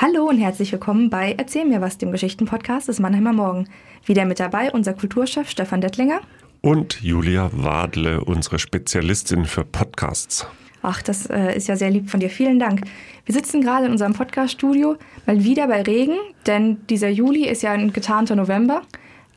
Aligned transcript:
Hallo 0.00 0.28
und 0.28 0.38
herzlich 0.38 0.70
willkommen 0.70 1.10
bei 1.10 1.34
Erzähl 1.36 1.64
mir 1.64 1.80
was, 1.80 1.98
dem 1.98 2.12
Geschichtenpodcast 2.12 2.86
des 2.86 3.00
Mannheimer 3.00 3.32
Morgen. 3.32 3.68
Wieder 4.06 4.26
mit 4.26 4.38
dabei 4.38 4.70
unser 4.70 4.94
Kulturchef 4.94 5.50
Stefan 5.50 5.80
Dettlinger. 5.80 6.20
Und 6.60 7.02
Julia 7.02 7.50
Wadle, 7.52 8.22
unsere 8.22 8.60
Spezialistin 8.60 9.44
für 9.44 9.64
Podcasts. 9.64 10.46
Ach, 10.82 11.02
das 11.02 11.26
äh, 11.26 11.56
ist 11.56 11.66
ja 11.66 11.74
sehr 11.74 11.90
lieb 11.90 12.10
von 12.10 12.20
dir. 12.20 12.30
Vielen 12.30 12.60
Dank. 12.60 12.82
Wir 13.26 13.34
sitzen 13.34 13.60
gerade 13.60 13.86
in 13.86 13.90
unserem 13.90 14.12
Podcaststudio, 14.12 14.94
mal 15.26 15.42
wieder 15.42 15.66
bei 15.66 15.82
Regen, 15.82 16.16
denn 16.46 16.86
dieser 16.86 17.08
Juli 17.08 17.48
ist 17.48 17.64
ja 17.64 17.72
ein 17.72 17.92
getarnter 17.92 18.36
November. 18.36 18.82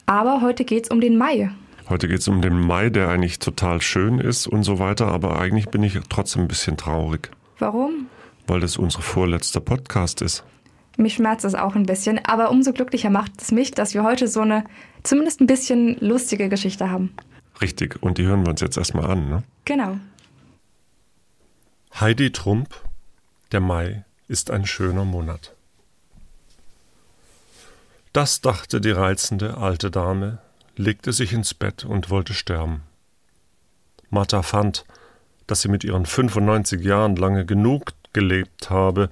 Aber 0.05 0.41
heute 0.41 0.63
geht 0.63 0.83
es 0.83 0.91
um 0.91 1.01
den 1.01 1.17
Mai. 1.17 1.49
Heute 1.89 2.07
geht 2.07 2.19
es 2.19 2.27
um 2.27 2.43
den 2.43 2.59
Mai, 2.59 2.91
der 2.91 3.09
eigentlich 3.09 3.39
total 3.39 3.81
schön 3.81 4.19
ist 4.19 4.45
und 4.45 4.61
so 4.61 4.77
weiter, 4.77 5.07
aber 5.07 5.39
eigentlich 5.39 5.69
bin 5.69 5.81
ich 5.81 5.97
trotzdem 6.07 6.43
ein 6.43 6.47
bisschen 6.47 6.77
traurig. 6.77 7.31
Warum? 7.57 8.05
Weil 8.47 8.59
das 8.59 8.77
unser 8.77 9.01
vorletzter 9.01 9.59
Podcast 9.59 10.21
ist. 10.21 10.43
Mich 10.97 11.15
schmerzt 11.15 11.45
es 11.45 11.55
auch 11.55 11.75
ein 11.75 11.85
bisschen, 11.85 12.19
aber 12.25 12.51
umso 12.51 12.73
glücklicher 12.73 13.09
macht 13.09 13.41
es 13.41 13.51
mich, 13.51 13.71
dass 13.71 13.93
wir 13.93 14.03
heute 14.03 14.27
so 14.27 14.41
eine 14.41 14.65
zumindest 15.03 15.41
ein 15.41 15.47
bisschen 15.47 15.97
lustige 15.99 16.49
Geschichte 16.49 16.89
haben. 16.89 17.13
Richtig, 17.61 18.01
und 18.01 18.17
die 18.17 18.25
hören 18.25 18.43
wir 18.45 18.49
uns 18.51 18.61
jetzt 18.61 18.77
erstmal 18.77 19.09
an, 19.09 19.29
ne? 19.29 19.43
Genau. 19.65 19.97
Heidi 21.99 22.31
Trump, 22.31 22.69
der 23.51 23.59
Mai 23.59 24.05
ist 24.27 24.51
ein 24.51 24.65
schöner 24.65 25.05
Monat. 25.05 25.55
Das 28.13 28.41
dachte 28.41 28.81
die 28.81 28.91
reizende 28.91 29.57
alte 29.57 29.91
Dame, 29.91 30.39
legte 30.75 31.13
sich 31.13 31.33
ins 31.33 31.53
Bett 31.53 31.85
und 31.85 32.09
wollte 32.09 32.33
sterben. 32.33 32.81
Martha 34.09 34.41
fand, 34.41 34.85
dass 35.47 35.61
sie 35.61 35.69
mit 35.69 35.83
ihren 35.83 36.05
95 36.05 36.81
Jahren 36.81 37.15
lange 37.15 37.45
genug 37.45 37.91
gelebt 38.13 38.69
habe. 38.69 39.09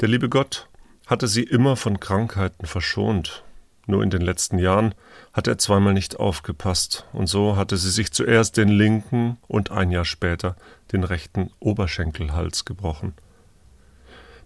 Der 0.00 0.08
liebe 0.08 0.28
Gott 0.28 0.68
hatte 1.06 1.28
sie 1.28 1.42
immer 1.42 1.76
von 1.76 2.00
Krankheiten 2.00 2.66
verschont. 2.66 3.44
Nur 3.86 4.02
in 4.02 4.10
den 4.10 4.22
letzten 4.22 4.58
Jahren 4.58 4.94
hatte 5.32 5.52
er 5.52 5.58
zweimal 5.58 5.94
nicht 5.94 6.18
aufgepasst, 6.18 7.06
und 7.12 7.28
so 7.28 7.56
hatte 7.56 7.76
sie 7.76 7.90
sich 7.90 8.12
zuerst 8.12 8.56
den 8.56 8.68
linken 8.68 9.38
und 9.46 9.70
ein 9.70 9.90
Jahr 9.90 10.04
später 10.04 10.56
den 10.92 11.04
rechten 11.04 11.50
Oberschenkelhals 11.60 12.64
gebrochen. 12.64 13.14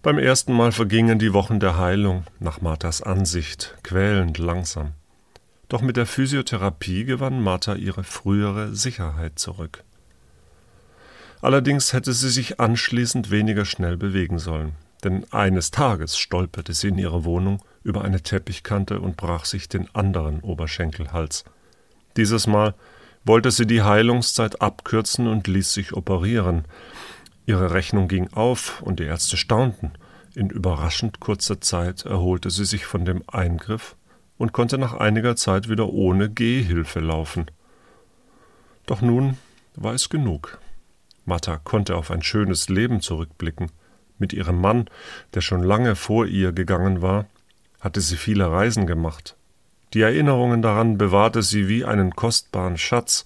Beim 0.03 0.17
ersten 0.17 0.53
Mal 0.53 0.71
vergingen 0.71 1.19
die 1.19 1.33
Wochen 1.33 1.59
der 1.59 1.77
Heilung, 1.77 2.23
nach 2.39 2.61
Marthas 2.61 3.01
Ansicht, 3.01 3.77
quälend 3.83 4.37
langsam. 4.37 4.93
Doch 5.69 5.81
mit 5.81 5.95
der 5.95 6.05
Physiotherapie 6.05 7.05
gewann 7.05 7.41
Martha 7.41 7.75
ihre 7.75 8.03
frühere 8.03 8.75
Sicherheit 8.75 9.39
zurück. 9.39 9.83
Allerdings 11.41 11.93
hätte 11.93 12.13
sie 12.13 12.29
sich 12.29 12.59
anschließend 12.59 13.31
weniger 13.31 13.65
schnell 13.65 13.97
bewegen 13.97 14.39
sollen 14.39 14.75
denn 15.03 15.25
eines 15.31 15.71
Tages 15.71 16.17
stolperte 16.17 16.73
sie 16.73 16.89
in 16.89 16.97
ihrer 16.97 17.23
Wohnung 17.23 17.61
über 17.83 18.03
eine 18.03 18.21
Teppichkante 18.21 18.99
und 18.99 19.17
brach 19.17 19.45
sich 19.45 19.67
den 19.69 19.93
anderen 19.95 20.41
Oberschenkelhals. 20.41 21.43
Dieses 22.17 22.47
Mal 22.47 22.75
wollte 23.23 23.51
sie 23.51 23.65
die 23.65 23.81
Heilungszeit 23.81 24.61
abkürzen 24.61 25.27
und 25.27 25.47
ließ 25.47 25.73
sich 25.73 25.93
operieren. 25.93 26.65
Ihre 27.45 27.73
Rechnung 27.73 28.07
ging 28.07 28.31
auf 28.33 28.81
und 28.81 28.99
die 28.99 29.05
Ärzte 29.05 29.37
staunten. 29.37 29.91
In 30.35 30.49
überraschend 30.49 31.19
kurzer 31.19 31.59
Zeit 31.61 32.05
erholte 32.05 32.49
sie 32.49 32.65
sich 32.65 32.85
von 32.85 33.05
dem 33.05 33.23
Eingriff 33.27 33.95
und 34.37 34.53
konnte 34.53 34.77
nach 34.77 34.93
einiger 34.93 35.35
Zeit 35.35 35.69
wieder 35.69 35.89
ohne 35.89 36.29
Gehhilfe 36.29 36.99
laufen. 36.99 37.49
Doch 38.85 39.01
nun 39.01 39.37
war 39.75 39.93
es 39.93 40.09
genug. 40.09 40.60
Martha 41.31 41.61
konnte 41.63 41.95
auf 41.95 42.11
ein 42.11 42.23
schönes 42.23 42.67
Leben 42.67 42.99
zurückblicken. 42.99 43.71
Mit 44.17 44.33
ihrem 44.33 44.59
Mann, 44.59 44.89
der 45.33 45.39
schon 45.39 45.63
lange 45.63 45.95
vor 45.95 46.25
ihr 46.25 46.51
gegangen 46.51 47.01
war, 47.01 47.25
hatte 47.79 48.01
sie 48.01 48.17
viele 48.17 48.51
Reisen 48.51 48.85
gemacht. 48.85 49.37
Die 49.93 50.01
Erinnerungen 50.01 50.61
daran 50.61 50.97
bewahrte 50.97 51.41
sie 51.41 51.69
wie 51.69 51.85
einen 51.85 52.17
kostbaren 52.17 52.77
Schatz. 52.77 53.23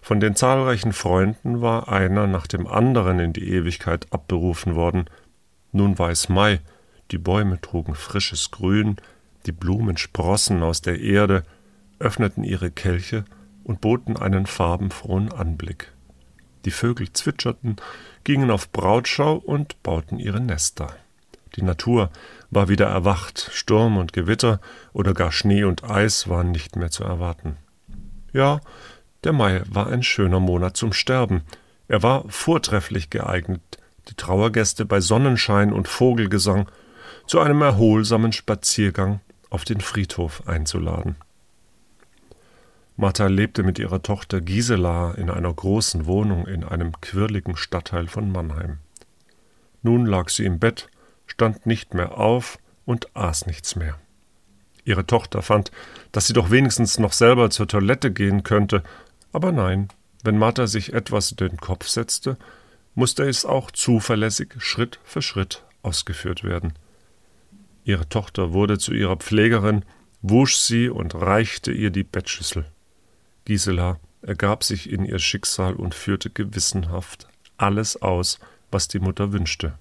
Von 0.00 0.20
den 0.20 0.36
zahlreichen 0.36 0.92
Freunden 0.92 1.60
war 1.60 1.88
einer 1.88 2.28
nach 2.28 2.46
dem 2.46 2.68
anderen 2.68 3.18
in 3.18 3.32
die 3.32 3.50
Ewigkeit 3.52 4.06
abberufen 4.12 4.76
worden. 4.76 5.10
Nun 5.72 5.98
war 5.98 6.10
es 6.10 6.28
Mai, 6.28 6.60
die 7.10 7.18
Bäume 7.18 7.60
trugen 7.60 7.96
frisches 7.96 8.52
Grün, 8.52 8.94
die 9.46 9.52
Blumen 9.52 9.96
sprossen 9.96 10.62
aus 10.62 10.82
der 10.82 11.00
Erde, 11.00 11.42
öffneten 11.98 12.44
ihre 12.44 12.70
Kelche 12.70 13.24
und 13.64 13.80
boten 13.80 14.16
einen 14.16 14.46
farbenfrohen 14.46 15.32
Anblick. 15.32 15.92
Die 16.64 16.70
Vögel 16.70 17.12
zwitscherten, 17.12 17.76
gingen 18.24 18.50
auf 18.50 18.70
Brautschau 18.70 19.34
und 19.34 19.82
bauten 19.82 20.18
ihre 20.18 20.40
Nester. 20.40 20.94
Die 21.56 21.62
Natur 21.62 22.10
war 22.50 22.68
wieder 22.68 22.86
erwacht, 22.86 23.50
Sturm 23.52 23.96
und 23.96 24.12
Gewitter 24.12 24.60
oder 24.92 25.14
gar 25.14 25.32
Schnee 25.32 25.64
und 25.64 25.84
Eis 25.84 26.28
waren 26.28 26.50
nicht 26.50 26.76
mehr 26.76 26.90
zu 26.90 27.04
erwarten. 27.04 27.56
Ja, 28.32 28.60
der 29.24 29.32
Mai 29.32 29.62
war 29.68 29.88
ein 29.88 30.02
schöner 30.02 30.40
Monat 30.40 30.76
zum 30.76 30.92
Sterben. 30.92 31.42
Er 31.88 32.02
war 32.02 32.24
vortrefflich 32.28 33.10
geeignet, 33.10 33.62
die 34.08 34.14
Trauergäste 34.14 34.84
bei 34.84 35.00
Sonnenschein 35.00 35.72
und 35.72 35.88
Vogelgesang 35.88 36.68
zu 37.26 37.40
einem 37.40 37.62
erholsamen 37.62 38.32
Spaziergang 38.32 39.20
auf 39.50 39.64
den 39.64 39.80
Friedhof 39.80 40.46
einzuladen. 40.46 41.16
Martha 43.00 43.28
lebte 43.28 43.62
mit 43.62 43.78
ihrer 43.78 44.02
Tochter 44.02 44.42
Gisela 44.42 45.12
in 45.12 45.30
einer 45.30 45.54
großen 45.54 46.04
Wohnung 46.04 46.46
in 46.46 46.64
einem 46.64 47.00
quirligen 47.00 47.56
Stadtteil 47.56 48.08
von 48.08 48.30
Mannheim. 48.30 48.76
Nun 49.80 50.04
lag 50.04 50.28
sie 50.28 50.44
im 50.44 50.58
Bett, 50.58 50.90
stand 51.26 51.64
nicht 51.64 51.94
mehr 51.94 52.18
auf 52.18 52.58
und 52.84 53.16
aß 53.16 53.46
nichts 53.46 53.74
mehr. 53.74 53.98
Ihre 54.84 55.06
Tochter 55.06 55.40
fand, 55.40 55.70
dass 56.12 56.26
sie 56.26 56.34
doch 56.34 56.50
wenigstens 56.50 56.98
noch 56.98 57.14
selber 57.14 57.48
zur 57.48 57.66
Toilette 57.66 58.12
gehen 58.12 58.42
könnte, 58.42 58.82
aber 59.32 59.50
nein, 59.50 59.88
wenn 60.22 60.36
Martha 60.36 60.66
sich 60.66 60.92
etwas 60.92 61.30
in 61.30 61.38
den 61.38 61.56
Kopf 61.56 61.88
setzte, 61.88 62.36
musste 62.94 63.26
es 63.26 63.46
auch 63.46 63.70
zuverlässig 63.70 64.56
Schritt 64.58 65.00
für 65.04 65.22
Schritt 65.22 65.64
ausgeführt 65.80 66.44
werden. 66.44 66.74
Ihre 67.82 68.10
Tochter 68.10 68.52
wurde 68.52 68.76
zu 68.76 68.92
ihrer 68.92 69.16
Pflegerin, 69.16 69.86
wusch 70.20 70.56
sie 70.56 70.90
und 70.90 71.14
reichte 71.14 71.72
ihr 71.72 71.88
die 71.88 72.04
Bettschüssel. 72.04 72.66
Gisela 73.44 73.98
ergab 74.22 74.64
sich 74.64 74.90
in 74.90 75.04
ihr 75.04 75.18
Schicksal 75.18 75.74
und 75.74 75.94
führte 75.94 76.30
gewissenhaft 76.30 77.28
alles 77.56 78.00
aus, 78.00 78.38
was 78.70 78.88
die 78.88 78.98
Mutter 78.98 79.32
wünschte. 79.32 79.74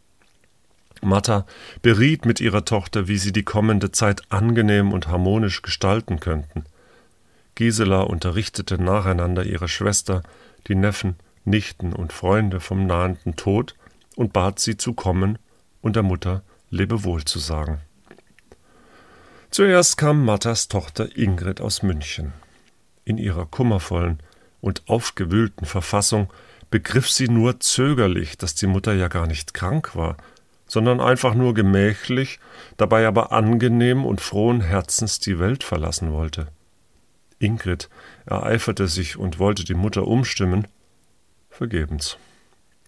Martha 1.01 1.45
beriet 1.81 2.25
mit 2.25 2.41
ihrer 2.41 2.65
Tochter, 2.65 3.07
wie 3.07 3.17
sie 3.17 3.31
die 3.31 3.43
kommende 3.43 3.91
Zeit 3.91 4.23
angenehm 4.29 4.91
und 4.91 5.07
harmonisch 5.07 5.61
gestalten 5.61 6.19
könnten. 6.19 6.65
Gisela 7.55 8.01
unterrichtete 8.01 8.81
nacheinander 8.81 9.45
ihre 9.45 9.67
Schwester, 9.67 10.23
die 10.67 10.75
Neffen, 10.75 11.15
Nichten 11.45 11.93
und 11.93 12.13
Freunde 12.13 12.59
vom 12.59 12.85
nahenden 12.85 13.35
Tod 13.35 13.75
und 14.15 14.33
bat 14.33 14.59
sie 14.59 14.77
zu 14.77 14.93
kommen 14.93 15.37
und 15.81 15.95
der 15.95 16.03
Mutter 16.03 16.43
Lebewohl 16.69 17.23
zu 17.23 17.39
sagen. 17.39 17.79
Zuerst 19.51 19.97
kam 19.97 20.23
Marthas 20.25 20.67
Tochter 20.67 21.17
Ingrid 21.17 21.61
aus 21.61 21.81
München. 21.81 22.33
In 23.09 23.17
ihrer 23.17 23.47
kummervollen 23.47 24.19
und 24.61 24.83
aufgewühlten 24.87 25.65
Verfassung 25.65 26.31
begriff 26.69 27.09
sie 27.09 27.27
nur 27.27 27.59
zögerlich, 27.59 28.37
dass 28.37 28.53
die 28.53 28.67
Mutter 28.67 28.93
ja 28.93 29.07
gar 29.07 29.25
nicht 29.25 29.55
krank 29.55 29.95
war, 29.95 30.15
sondern 30.67 31.01
einfach 31.01 31.33
nur 31.33 31.55
gemächlich, 31.55 32.39
dabei 32.77 33.07
aber 33.07 33.31
angenehm 33.31 34.05
und 34.05 34.21
frohen 34.21 34.61
Herzens 34.61 35.17
die 35.19 35.39
Welt 35.39 35.63
verlassen 35.63 36.11
wollte. 36.11 36.49
Ingrid 37.39 37.89
ereiferte 38.27 38.87
sich 38.87 39.17
und 39.17 39.39
wollte 39.39 39.63
die 39.63 39.73
Mutter 39.73 40.05
umstimmen, 40.05 40.67
vergebens. 41.49 42.19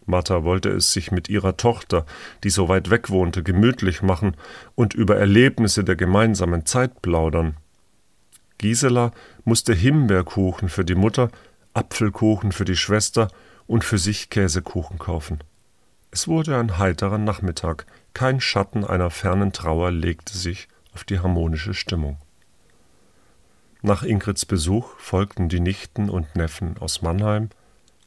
Martha 0.05 0.43
wollte 0.43 0.69
es 0.69 0.93
sich 0.93 1.11
mit 1.11 1.29
ihrer 1.29 1.57
Tochter, 1.57 2.05
die 2.43 2.51
so 2.51 2.69
weit 2.69 2.91
weg 2.91 3.09
wohnte, 3.09 3.41
gemütlich 3.41 4.03
machen 4.03 4.37
und 4.75 4.93
über 4.93 5.17
Erlebnisse 5.17 5.83
der 5.83 5.95
gemeinsamen 5.95 6.67
Zeit 6.67 7.01
plaudern. 7.01 7.57
Gisela 8.61 9.11
musste 9.43 9.73
Himbeerkuchen 9.73 10.69
für 10.69 10.85
die 10.85 10.93
Mutter, 10.93 11.31
Apfelkuchen 11.73 12.51
für 12.51 12.63
die 12.63 12.75
Schwester 12.75 13.29
und 13.65 13.83
für 13.83 13.97
sich 13.97 14.29
Käsekuchen 14.29 14.99
kaufen. 14.99 15.39
Es 16.11 16.27
wurde 16.27 16.57
ein 16.57 16.77
heiterer 16.77 17.17
Nachmittag, 17.17 17.87
kein 18.13 18.39
Schatten 18.39 18.85
einer 18.85 19.09
fernen 19.09 19.51
Trauer 19.51 19.89
legte 19.89 20.37
sich 20.37 20.67
auf 20.93 21.03
die 21.03 21.19
harmonische 21.19 21.73
Stimmung. 21.73 22.19
Nach 23.81 24.03
Ingrids 24.03 24.45
Besuch 24.45 24.95
folgten 24.99 25.49
die 25.49 25.59
Nichten 25.59 26.11
und 26.11 26.35
Neffen 26.35 26.77
aus 26.77 27.01
Mannheim, 27.01 27.49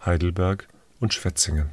Heidelberg 0.06 0.68
und 1.00 1.12
Schwetzingen. 1.14 1.70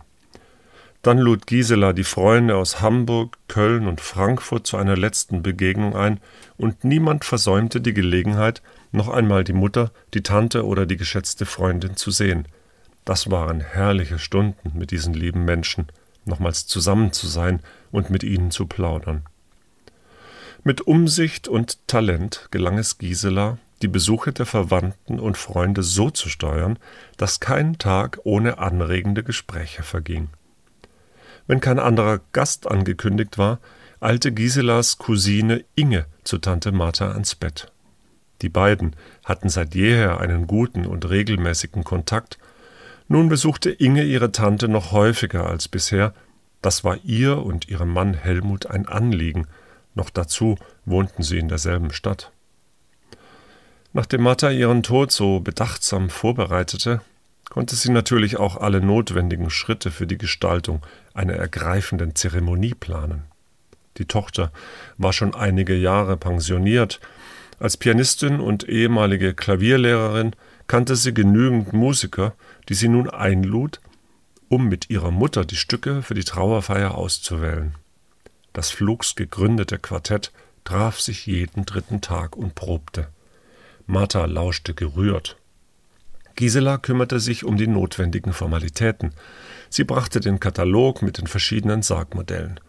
Dann 1.01 1.17
lud 1.17 1.47
Gisela 1.47 1.93
die 1.93 2.03
Freunde 2.03 2.55
aus 2.55 2.79
Hamburg, 2.79 3.37
Köln 3.47 3.87
und 3.87 4.01
Frankfurt 4.01 4.67
zu 4.67 4.77
einer 4.77 4.95
letzten 4.95 5.41
Begegnung 5.41 5.95
ein, 5.95 6.19
und 6.57 6.83
niemand 6.83 7.25
versäumte 7.25 7.81
die 7.81 7.93
Gelegenheit, 7.93 8.61
noch 8.91 9.09
einmal 9.09 9.43
die 9.43 9.53
Mutter, 9.53 9.91
die 10.13 10.21
Tante 10.21 10.63
oder 10.65 10.85
die 10.85 10.97
geschätzte 10.97 11.47
Freundin 11.47 11.95
zu 11.95 12.11
sehen. 12.11 12.47
Das 13.03 13.31
waren 13.31 13.61
herrliche 13.61 14.19
Stunden 14.19 14.77
mit 14.77 14.91
diesen 14.91 15.15
lieben 15.15 15.43
Menschen, 15.43 15.87
nochmals 16.25 16.67
zusammen 16.67 17.11
zu 17.13 17.25
sein 17.25 17.61
und 17.91 18.11
mit 18.11 18.23
ihnen 18.23 18.51
zu 18.51 18.67
plaudern. 18.67 19.23
Mit 20.63 20.81
Umsicht 20.81 21.47
und 21.47 21.87
Talent 21.87 22.47
gelang 22.51 22.77
es 22.77 22.99
Gisela, 22.99 23.57
die 23.81 23.87
Besuche 23.87 24.31
der 24.31 24.45
Verwandten 24.45 25.19
und 25.19 25.35
Freunde 25.35 25.81
so 25.81 26.11
zu 26.11 26.29
steuern, 26.29 26.77
dass 27.17 27.39
kein 27.39 27.79
Tag 27.79 28.19
ohne 28.23 28.59
anregende 28.59 29.23
Gespräche 29.23 29.81
verging. 29.81 30.29
Wenn 31.47 31.59
kein 31.59 31.79
anderer 31.79 32.19
Gast 32.31 32.69
angekündigt 32.69 33.37
war, 33.37 33.59
eilte 33.99 34.31
Giselas 34.31 34.97
Cousine 34.97 35.63
Inge 35.75 36.05
zu 36.23 36.37
Tante 36.37 36.71
Martha 36.71 37.11
ans 37.11 37.35
Bett. 37.35 37.71
Die 38.41 38.49
beiden 38.49 38.95
hatten 39.23 39.49
seit 39.49 39.75
jeher 39.75 40.19
einen 40.19 40.47
guten 40.47 40.85
und 40.85 41.09
regelmäßigen 41.09 41.83
Kontakt. 41.83 42.39
Nun 43.07 43.29
besuchte 43.29 43.69
Inge 43.69 44.03
ihre 44.03 44.31
Tante 44.31 44.67
noch 44.67 44.91
häufiger 44.91 45.45
als 45.45 45.67
bisher. 45.67 46.13
Das 46.61 46.83
war 46.83 46.97
ihr 47.03 47.43
und 47.43 47.67
ihrem 47.69 47.93
Mann 47.93 48.13
Helmut 48.13 48.65
ein 48.65 48.87
Anliegen. 48.87 49.47
Noch 49.93 50.09
dazu 50.09 50.57
wohnten 50.85 51.21
sie 51.21 51.37
in 51.37 51.49
derselben 51.49 51.91
Stadt. 51.91 52.31
Nachdem 53.93 54.21
Martha 54.23 54.49
ihren 54.49 54.83
Tod 54.83 55.11
so 55.11 55.41
bedachtsam 55.41 56.09
vorbereitete, 56.09 57.01
konnte 57.51 57.75
sie 57.75 57.91
natürlich 57.91 58.37
auch 58.37 58.55
alle 58.55 58.79
notwendigen 58.79 59.49
Schritte 59.49 59.91
für 59.91 60.07
die 60.07 60.17
Gestaltung 60.17 60.85
einer 61.13 61.33
ergreifenden 61.33 62.15
Zeremonie 62.15 62.73
planen. 62.73 63.23
Die 63.97 64.05
Tochter 64.05 64.53
war 64.97 65.11
schon 65.11 65.35
einige 65.35 65.75
Jahre 65.75 66.15
pensioniert. 66.15 67.01
Als 67.59 67.75
Pianistin 67.75 68.39
und 68.39 68.69
ehemalige 68.69 69.33
Klavierlehrerin 69.33 70.31
kannte 70.67 70.95
sie 70.95 71.13
genügend 71.13 71.73
Musiker, 71.73 72.35
die 72.69 72.73
sie 72.73 72.87
nun 72.87 73.09
einlud, 73.09 73.81
um 74.47 74.69
mit 74.69 74.89
ihrer 74.89 75.11
Mutter 75.11 75.43
die 75.43 75.57
Stücke 75.57 76.03
für 76.03 76.13
die 76.13 76.23
Trauerfeier 76.23 76.95
auszuwählen. 76.95 77.75
Das 78.53 78.71
flugs 78.71 79.15
gegründete 79.15 79.77
Quartett 79.77 80.31
traf 80.63 81.01
sich 81.01 81.25
jeden 81.25 81.65
dritten 81.65 81.99
Tag 81.99 82.37
und 82.37 82.55
probte. 82.55 83.09
Martha 83.87 84.23
lauschte 84.23 84.73
gerührt. 84.73 85.35
Gisela 86.35 86.77
kümmerte 86.77 87.19
sich 87.19 87.43
um 87.43 87.57
die 87.57 87.67
notwendigen 87.67 88.33
Formalitäten. 88.33 89.13
Sie 89.69 89.83
brachte 89.83 90.19
den 90.19 90.39
Katalog 90.39 91.01
mit 91.01 91.17
den 91.17 91.27
verschiedenen 91.27 91.81
Sargmodellen. 91.81 92.59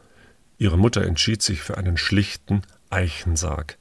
Ihre 0.58 0.78
Mutter 0.78 1.02
entschied 1.02 1.42
sich 1.42 1.60
für 1.60 1.76
einen 1.76 1.96
schlichten 1.96 2.62
Eichensarg. 2.90 3.78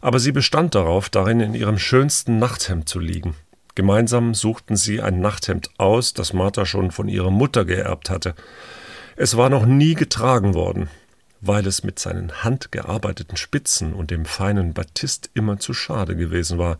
Aber 0.00 0.20
sie 0.20 0.32
bestand 0.32 0.74
darauf, 0.74 1.08
darin 1.08 1.40
in 1.40 1.54
ihrem 1.54 1.78
schönsten 1.78 2.38
Nachthemd 2.38 2.88
zu 2.88 3.00
liegen. 3.00 3.34
Gemeinsam 3.74 4.34
suchten 4.34 4.76
sie 4.76 5.00
ein 5.00 5.20
Nachthemd 5.20 5.70
aus, 5.78 6.14
das 6.14 6.32
Martha 6.32 6.66
schon 6.66 6.90
von 6.90 7.08
ihrer 7.08 7.30
Mutter 7.30 7.64
geerbt 7.64 8.10
hatte. 8.10 8.34
Es 9.16 9.36
war 9.36 9.50
noch 9.50 9.66
nie 9.66 9.94
getragen 9.94 10.54
worden 10.54 10.88
weil 11.40 11.66
es 11.66 11.84
mit 11.84 11.98
seinen 11.98 12.42
handgearbeiteten 12.42 13.36
Spitzen 13.36 13.92
und 13.92 14.10
dem 14.10 14.24
feinen 14.24 14.74
Batist 14.74 15.30
immer 15.34 15.58
zu 15.58 15.72
schade 15.72 16.16
gewesen 16.16 16.58
war. 16.58 16.78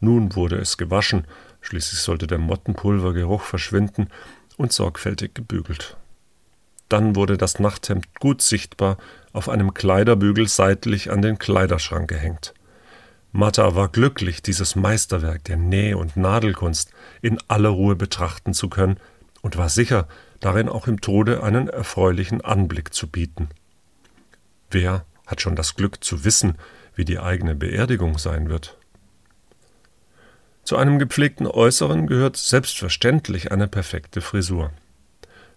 Nun 0.00 0.34
wurde 0.36 0.56
es 0.56 0.76
gewaschen, 0.76 1.26
schließlich 1.60 2.00
sollte 2.00 2.26
der 2.26 2.38
Mottenpulvergeruch 2.38 3.42
verschwinden, 3.42 4.08
und 4.58 4.72
sorgfältig 4.72 5.34
gebügelt. 5.34 5.96
Dann 6.90 7.16
wurde 7.16 7.38
das 7.38 7.58
Nachthemd 7.58 8.06
gut 8.18 8.42
sichtbar 8.42 8.98
auf 9.32 9.48
einem 9.48 9.72
Kleiderbügel 9.72 10.48
seitlich 10.48 11.10
an 11.10 11.22
den 11.22 11.38
Kleiderschrank 11.38 12.08
gehängt. 12.08 12.54
Martha 13.30 13.74
war 13.74 13.88
glücklich, 13.88 14.42
dieses 14.42 14.74
Meisterwerk 14.74 15.44
der 15.44 15.56
Näh- 15.56 15.94
und 15.94 16.16
Nadelkunst 16.16 16.90
in 17.22 17.38
aller 17.46 17.68
Ruhe 17.68 17.94
betrachten 17.94 18.52
zu 18.52 18.68
können 18.68 18.98
und 19.42 19.56
war 19.56 19.68
sicher, 19.68 20.08
darin 20.40 20.68
auch 20.68 20.86
im 20.86 21.00
Tode 21.00 21.42
einen 21.42 21.68
erfreulichen 21.68 22.40
Anblick 22.40 22.94
zu 22.94 23.06
bieten. 23.06 23.50
Wer 24.70 25.04
hat 25.26 25.40
schon 25.40 25.56
das 25.56 25.76
Glück 25.76 26.02
zu 26.02 26.24
wissen, 26.24 26.56
wie 26.94 27.04
die 27.04 27.18
eigene 27.18 27.54
Beerdigung 27.54 28.18
sein 28.18 28.48
wird? 28.48 28.78
Zu 30.68 30.76
einem 30.76 30.98
gepflegten 30.98 31.46
Äußeren 31.46 32.06
gehört 32.06 32.36
selbstverständlich 32.36 33.52
eine 33.52 33.68
perfekte 33.68 34.20
Frisur. 34.20 34.70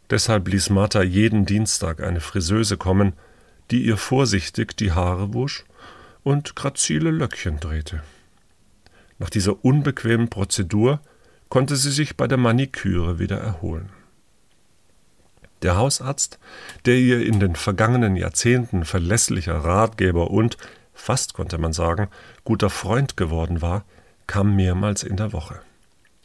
Deshalb 0.09 0.47
ließ 0.47 0.69
Martha 0.69 1.01
jeden 1.03 1.45
Dienstag 1.45 2.01
eine 2.01 2.21
Friseuse 2.21 2.77
kommen, 2.77 3.11
die 3.71 3.83
ihr 3.83 3.97
vorsichtig 3.97 4.77
die 4.77 4.93
Haare 4.93 5.33
wusch 5.33 5.65
und 6.23 6.55
grazile 6.55 7.11
Löckchen 7.11 7.59
drehte. 7.59 8.01
Nach 9.19 9.29
dieser 9.29 9.65
unbequemen 9.65 10.29
Prozedur 10.29 11.01
konnte 11.49 11.75
sie 11.75 11.91
sich 11.91 12.15
bei 12.15 12.29
der 12.29 12.37
Maniküre 12.37 13.19
wieder 13.19 13.37
erholen. 13.37 13.89
Der 15.61 15.75
Hausarzt, 15.75 16.39
der 16.85 16.95
ihr 16.95 17.25
in 17.25 17.41
den 17.41 17.57
vergangenen 17.57 18.15
Jahrzehnten 18.15 18.85
verlässlicher 18.85 19.57
Ratgeber 19.57 20.31
und, 20.31 20.55
fast 20.93 21.33
konnte 21.33 21.57
man 21.57 21.73
sagen, 21.73 22.07
guter 22.45 22.69
Freund 22.69 23.17
geworden 23.17 23.61
war, 23.61 23.83
kam 24.31 24.55
mehrmals 24.55 25.03
in 25.03 25.17
der 25.17 25.33
Woche. 25.33 25.59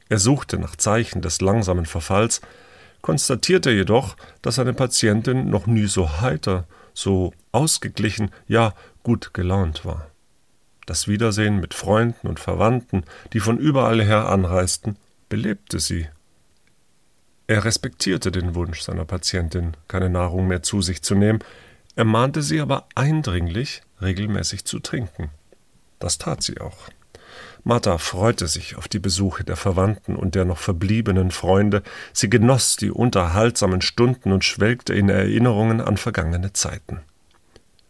Er 0.09 0.19
suchte 0.19 0.59
nach 0.59 0.77
Zeichen 0.77 1.23
des 1.23 1.41
langsamen 1.41 1.87
Verfalls, 1.87 2.41
konstatierte 3.03 3.73
jedoch, 3.73 4.17
dass 4.43 4.55
seine 4.55 4.75
Patientin 4.75 5.51
noch 5.51 5.67
nie 5.67 5.87
so 5.87 6.21
heiter, 6.21 6.69
so 6.95 7.35
ausgeglichen, 7.51 8.31
ja 8.47 8.75
gut 9.03 9.35
gelaunt 9.35 9.85
war. 9.85 10.07
Das 10.87 11.09
Wiedersehen 11.09 11.59
mit 11.59 11.75
Freunden 11.75 12.29
und 12.29 12.39
Verwandten, 12.39 13.03
die 13.33 13.41
von 13.41 13.59
überall 13.59 14.01
her 14.01 14.29
anreisten, 14.29 14.97
belebte 15.29 15.81
sie 15.81 16.07
er 17.49 17.65
respektierte 17.65 18.33
den 18.33 18.57
Wunsch 18.57 18.81
seiner 18.81 19.05
Patientin, 19.05 19.77
keine 19.87 20.11
Nahrung 20.11 20.49
mehr 20.49 20.65
zu 20.65 20.83
sich 20.83 21.03
zu 21.03 21.15
nehmen, 21.15 21.39
er 21.95 22.05
mahnte 22.05 22.43
sie 22.43 22.61
aber 22.61 22.89
eindringlich, 22.97 23.83
regelmäßig 24.03 24.65
zu 24.65 24.81
trinken. 24.81 25.31
Das 26.01 26.19
tat 26.19 26.43
sie 26.43 26.61
auch. 26.61 26.77
Martha 27.69 27.99
freute 27.99 28.47
sich 28.47 28.77
auf 28.77 28.87
die 28.87 29.01
Besuche 29.01 29.43
der 29.43 29.57
Verwandten 29.57 30.15
und 30.15 30.37
der 30.37 30.45
noch 30.45 30.59
verbliebenen 30.59 31.33
Freunde, 31.33 31.83
sie 32.13 32.31
genoss 32.31 32.77
die 32.77 32.93
unterhaltsamen 32.93 33.81
Stunden 33.81 34.31
und 34.31 34.45
schwelgte 34.45 34.95
in 34.95 35.09
Erinnerungen 35.09 35.81
an 35.81 35.97
vergangene 35.97 36.53
Zeiten. 36.53 37.01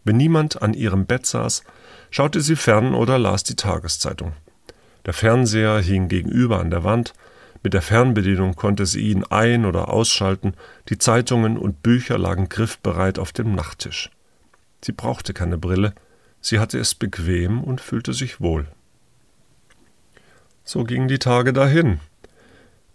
Wenn 0.02 0.16
niemand 0.16 0.62
an 0.62 0.72
ihrem 0.72 1.04
Bett 1.04 1.26
saß, 1.26 1.62
schaute 2.10 2.40
sie 2.40 2.56
fern 2.56 2.94
oder 2.94 3.18
las 3.18 3.44
die 3.44 3.54
Tageszeitung. 3.54 4.32
Der 5.04 5.12
Fernseher 5.12 5.78
hing 5.80 6.08
gegenüber 6.08 6.58
an 6.58 6.70
der 6.70 6.82
Wand, 6.82 7.12
mit 7.62 7.74
der 7.74 7.82
Fernbedienung 7.82 8.54
konnte 8.54 8.86
sie 8.86 9.10
ihn 9.10 9.24
ein- 9.24 9.66
oder 9.66 9.90
ausschalten, 9.90 10.54
die 10.88 10.96
Zeitungen 10.96 11.58
und 11.58 11.82
Bücher 11.82 12.16
lagen 12.16 12.48
griffbereit 12.48 13.18
auf 13.18 13.30
dem 13.30 13.54
Nachttisch. 13.54 14.10
Sie 14.82 14.92
brauchte 14.92 15.34
keine 15.34 15.58
Brille, 15.58 15.94
sie 16.40 16.60
hatte 16.60 16.78
es 16.78 16.94
bequem 16.94 17.62
und 17.62 17.82
fühlte 17.82 18.14
sich 18.14 18.40
wohl. 18.40 18.68
So 20.66 20.82
gingen 20.82 21.06
die 21.06 21.20
Tage 21.20 21.52
dahin. 21.52 22.00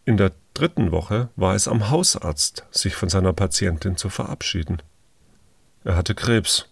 In 0.04 0.18
der 0.18 0.34
dritten 0.54 0.92
Woche 0.92 1.30
war 1.38 1.56
es 1.56 1.70
am 1.70 1.90
Hausarzt, 1.90 2.66
sich 2.70 2.96
von 2.96 3.08
seiner 3.08 3.32
Patientin 3.32 3.96
zu 3.96 4.10
verabschieden. 4.10 4.82
Er 5.86 5.96
hatte 5.96 6.14
Krebs 6.14 6.68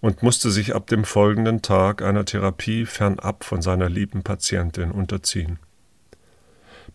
und 0.00 0.24
musste 0.24 0.50
sich 0.50 0.74
ab 0.74 0.88
dem 0.88 1.04
folgenden 1.04 1.62
Tag 1.62 2.02
einer 2.02 2.24
Therapie 2.24 2.84
fernab 2.84 3.44
von 3.44 3.62
seiner 3.62 3.88
lieben 3.88 4.24
Patientin 4.24 4.90
unterziehen. 4.90 5.60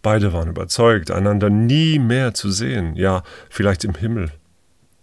Beide 0.01 0.33
waren 0.33 0.49
überzeugt, 0.49 1.09
einander 1.09 1.49
nie 1.49 1.97
mehr 1.97 2.33
zu 2.33 2.51
sehen, 2.51 2.97
ja, 2.97 3.23
vielleicht 3.49 3.85
im 3.85 3.95
Himmel. 3.95 4.33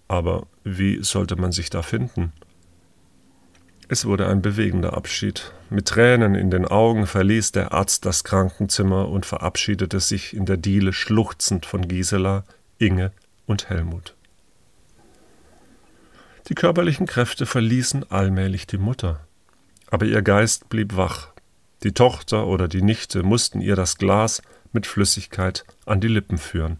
Aber 0.09 0.47
wie 0.63 1.03
sollte 1.03 1.37
man 1.37 1.53
sich 1.53 1.71
da 1.71 1.81
finden? 1.81 2.35
Es 3.89 4.07
wurde 4.07 4.29
ein 4.29 4.43
bewegender 4.43 4.95
Abschied. 4.95 5.53
Mit 5.69 5.89
Tränen 5.89 6.35
in 6.35 6.51
den 6.51 6.67
Augen 6.67 7.07
verließ 7.07 7.53
der 7.53 7.73
Arzt 7.73 8.07
das 8.07 8.25
Krankenzimmer 8.25 9.09
und 9.09 9.27
verabschiedete 9.27 10.01
sich 10.01 10.35
in 10.35 10.47
der 10.47 10.57
Diele 10.57 10.93
schluchzend 10.93 11.67
von 11.67 11.89
Gisela, 11.89 12.45
Inge 12.79 13.13
und 13.47 13.69
Helmut. 13.69 14.15
Die 16.49 16.55
körperlichen 16.55 17.07
Kräfte 17.07 17.47
verließen 17.47 18.11
allmählich 18.11 18.67
die 18.67 18.79
Mutter, 18.79 19.21
aber 19.91 20.07
ihr 20.07 20.23
Geist 20.23 20.69
blieb 20.69 20.97
wach. 20.97 21.29
Die 21.83 21.93
Tochter 21.93 22.47
oder 22.47 22.69
die 22.69 22.83
Nichte 22.83 23.23
mussten 23.23 23.61
ihr 23.61 23.77
das 23.77 23.99
Glas 23.99 24.43
mit 24.73 24.87
Flüssigkeit 24.87 25.65
an 25.85 26.01
die 26.01 26.09
Lippen 26.09 26.39
führen. 26.39 26.79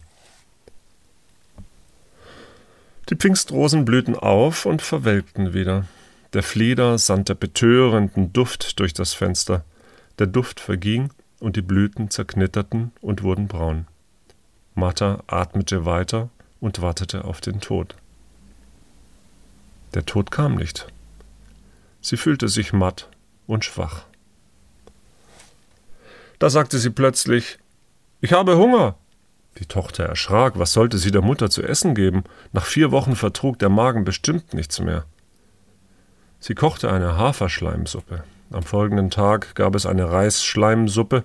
Die 3.09 3.15
Pfingstrosen 3.15 3.85
blühten 3.85 4.15
auf 4.15 4.65
und 4.65 4.81
verwelkten 4.81 5.53
wieder. 5.53 5.85
Der 6.33 6.41
Flieder 6.41 6.97
sandte 6.97 7.35
betörenden 7.35 8.33
Duft 8.33 8.79
durch 8.79 8.93
das 8.93 9.13
Fenster. 9.13 9.63
Der 10.17 10.25
Duft 10.25 10.59
verging 10.59 11.11
und 11.39 11.55
die 11.55 11.61
Blüten 11.61 12.09
zerknitterten 12.09 12.91
und 13.01 13.21
wurden 13.21 13.47
braun. 13.47 13.85
Martha 14.73 15.23
atmete 15.27 15.85
weiter 15.85 16.29
und 16.59 16.81
wartete 16.81 17.25
auf 17.25 17.39
den 17.39 17.61
Tod. 17.61 17.95
Der 19.93 20.05
Tod 20.05 20.31
kam 20.31 20.55
nicht. 20.55 20.87
Sie 22.01 22.17
fühlte 22.17 22.47
sich 22.47 22.73
matt 22.73 23.09
und 23.45 23.63
schwach. 23.63 24.05
Da 26.39 26.49
sagte 26.49 26.79
sie 26.79 26.89
plötzlich 26.89 27.59
ich 28.21 28.33
habe 28.33 28.57
Hunger. 28.57 28.95
Die 29.59 29.65
Tochter 29.65 30.05
erschrak, 30.05 30.57
was 30.57 30.71
sollte 30.71 30.97
sie 30.97 31.11
der 31.11 31.21
Mutter 31.21 31.49
zu 31.49 31.61
essen 31.61 31.93
geben? 31.93 32.23
Nach 32.53 32.65
vier 32.65 32.91
Wochen 32.91 33.15
vertrug 33.15 33.59
der 33.59 33.69
Magen 33.69 34.03
bestimmt 34.03 34.53
nichts 34.53 34.79
mehr. 34.79 35.05
Sie 36.45 36.55
kochte 36.55 36.91
eine 36.91 37.15
Haferschleimsuppe. 37.15 38.25
Am 38.51 38.63
folgenden 38.63 39.09
Tag 39.09 39.55
gab 39.55 39.75
es 39.75 39.85
eine 39.85 40.11
Reisschleimsuppe, 40.11 41.23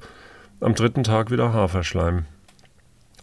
am 0.61 0.77
dritten 0.77 1.03
Tag 1.03 1.33
wieder 1.33 1.53
Haferschleim. 1.53 2.27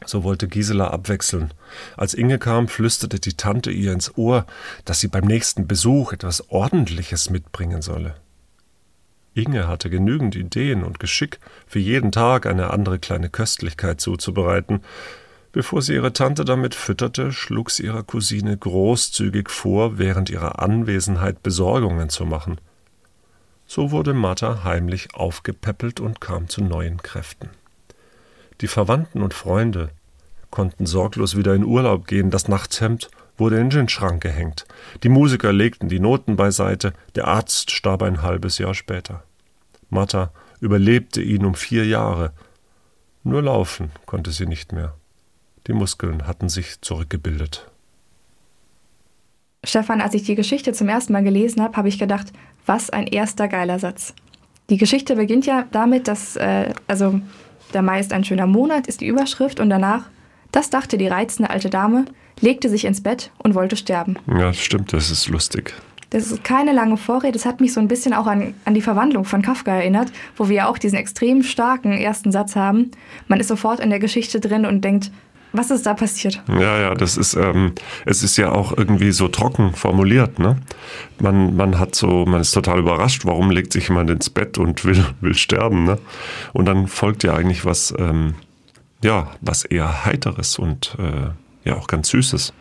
So 0.06 0.26
wollte 0.26 0.50
Gisela 0.50 0.90
abwechseln. 0.90 1.54
Als 1.96 2.14
Inge 2.14 2.38
kam, 2.38 2.68
flüsterte 2.68 3.22
die 3.22 3.38
Tante 3.38 3.72
ihr 3.72 3.94
ins 3.94 4.18
Ohr, 4.18 4.46
dass 4.84 5.00
sie 5.00 5.08
beim 5.08 5.24
nächsten 5.24 5.68
Besuch 5.68 6.12
etwas 6.12 6.50
Ordentliches 6.50 7.30
mitbringen 7.30 7.82
solle. 7.82 8.16
Inge 9.34 9.70
hatte 9.70 9.90
genügend 9.90 10.36
Ideen 10.36 10.84
und 10.84 11.00
Geschick, 11.00 11.40
für 11.66 11.80
jeden 11.80 12.12
Tag 12.12 12.46
eine 12.46 12.72
andere 12.72 13.00
kleine 13.00 13.30
Köstlichkeit 13.30 14.02
zuzubereiten. 14.02 14.82
Bevor 15.56 15.82
sie 15.82 15.94
ihre 15.94 16.12
Tante 16.12 16.44
damit 16.44 16.76
fütterte, 16.76 17.32
schlug 17.32 17.72
sie 17.72 17.84
ihrer 17.86 18.04
Cousine 18.04 18.58
großzügig 18.58 19.50
vor, 19.50 19.98
während 19.98 20.30
ihrer 20.30 20.62
Anwesenheit 20.62 21.44
Besorgungen 21.44 22.10
zu 22.10 22.26
machen. 22.26 22.60
So 23.66 23.90
wurde 23.92 24.14
Martha 24.14 24.66
heimlich 24.66 25.16
aufgepäppelt 25.16 26.02
und 26.02 26.20
kam 26.20 26.50
zu 26.50 26.62
neuen 26.62 27.02
Kräften. 27.02 27.52
Die 28.60 28.68
Verwandten 28.68 29.22
und 29.22 29.34
Freunde 29.34 29.92
konnten 30.52 30.86
sorglos 30.86 31.38
wieder 31.38 31.56
in 31.56 31.64
Urlaub 31.64 32.06
gehen, 32.06 32.32
das 32.32 32.50
Nachtshemd 32.50 33.10
wurde 33.38 33.58
in 33.58 33.70
den 33.70 33.88
Schrank 33.88 34.22
gehängt. 34.22 34.66
Die 35.04 35.10
Musiker 35.10 35.54
legten 35.54 35.88
die 35.88 36.02
Noten 36.02 36.36
beiseite, 36.36 36.92
der 37.16 37.30
Arzt 37.30 37.72
starb 37.72 38.04
ein 38.04 38.22
halbes 38.22 38.58
Jahr 38.58 38.74
später. 38.74 39.24
Martha 39.90 40.34
überlebte 40.60 41.22
ihn 41.22 41.46
um 41.46 41.56
vier 41.56 41.86
Jahre. 41.86 42.34
Nur 43.24 43.42
laufen 43.42 43.94
konnte 44.06 44.32
sie 44.32 44.48
nicht 44.48 44.74
mehr. 44.74 44.96
Die 45.68 45.74
Muskeln 45.74 46.28
hatten 46.28 46.50
sich 46.50 46.80
zurückgebildet. 46.82 47.70
Stefan, 49.64 50.00
als 50.00 50.14
ich 50.14 50.24
die 50.24 50.36
Geschichte 50.36 50.74
zum 50.74 50.90
ersten 50.90 51.14
Mal 51.14 51.24
gelesen 51.24 51.62
habe, 51.62 51.76
habe 51.76 51.88
ich 51.88 51.98
gedacht, 51.98 52.32
was 52.66 52.92
ein 52.92 53.08
erster 53.08 53.48
geiler 53.48 53.80
Satz. 53.80 54.14
Die 54.70 54.78
Geschichte 54.78 55.16
beginnt 55.16 55.46
ja 55.46 55.66
damit, 55.72 56.08
dass, 56.08 56.36
äh, 56.36 56.74
also 56.88 57.20
der 57.74 57.82
Mai 57.82 58.00
ist 58.00 58.14
ein 58.14 58.24
schöner 58.24 58.48
Monat, 58.48 58.88
ist 58.88 59.02
die 59.02 59.08
Überschrift 59.08 59.60
und 59.60 59.70
danach, 59.70 60.06
das 60.52 60.70
dachte 60.70 60.98
die 60.98 61.08
reizende 61.08 61.50
alte 61.50 61.70
Dame, 61.70 62.06
legte 62.42 62.70
sich 62.70 62.86
ins 62.86 63.02
Bett 63.02 63.32
und 63.38 63.56
wollte 63.56 63.76
sterben. 63.76 64.18
Ja, 64.28 64.54
stimmt, 64.54 64.94
das 64.94 65.12
ist 65.12 65.28
lustig. 65.30 65.74
Das 66.12 66.32
ist 66.32 66.44
keine 66.44 66.72
lange 66.72 66.98
Vorrede, 66.98 67.34
das 67.34 67.46
hat 67.46 67.60
mich 67.60 67.74
so 67.74 67.80
ein 67.80 67.88
bisschen 67.88 68.14
auch 68.14 68.28
an, 68.28 68.54
an 68.64 68.74
die 68.74 68.82
Verwandlung 68.82 69.26
von 69.26 69.42
Kafka 69.42 69.76
erinnert, 69.76 70.12
wo 70.38 70.48
wir 70.48 70.56
ja 70.56 70.68
auch 70.68 70.78
diesen 70.78 70.98
extrem 70.98 71.44
starken 71.44 71.92
ersten 71.92 72.32
Satz 72.32 72.56
haben. 72.56 72.92
Man 73.28 73.40
ist 73.40 73.48
sofort 73.48 73.80
in 73.80 73.90
der 73.90 74.00
Geschichte 74.00 74.40
drin 74.40 74.66
und 74.66 74.82
denkt, 74.82 75.12
was 75.58 75.72
ist 75.72 75.86
da 75.86 75.94
passiert? 75.94 76.42
Ja, 76.48 76.80
ja, 76.80 76.96
das 76.96 77.18
ist, 77.18 77.36
ähm, 77.36 77.74
es 78.06 78.24
ist 78.24 78.38
ja 78.38 78.52
auch 78.52 78.76
irgendwie 78.76 79.12
so 79.12 79.28
trocken 79.28 79.74
formuliert, 79.74 80.40
ne? 80.40 80.58
Man, 81.20 81.56
man 81.56 81.80
hat 81.80 81.96
so, 81.96 82.26
man 82.26 82.42
ist 82.42 82.52
total 82.52 82.80
überrascht, 82.80 83.26
warum 83.26 83.52
legt 83.52 83.74
sich 83.74 83.90
jemand 83.90 84.10
ins 84.10 84.30
Bett 84.30 84.58
und 84.58 84.86
will, 84.86 85.06
will 85.22 85.36
sterben, 85.36 85.86
ne? 85.86 85.98
Und 86.54 86.66
dann 86.66 86.88
folgt 86.88 87.24
ja 87.24 87.34
eigentlich 87.34 87.66
was, 87.66 87.94
ähm, 87.98 88.36
ja, 89.04 89.32
was 89.42 89.66
eher 89.66 90.06
Heiteres 90.06 90.58
und 90.58 90.96
äh, 91.00 91.68
ja 91.68 91.76
auch 91.76 91.88
ganz 91.88 92.10
Süßes. 92.10 92.54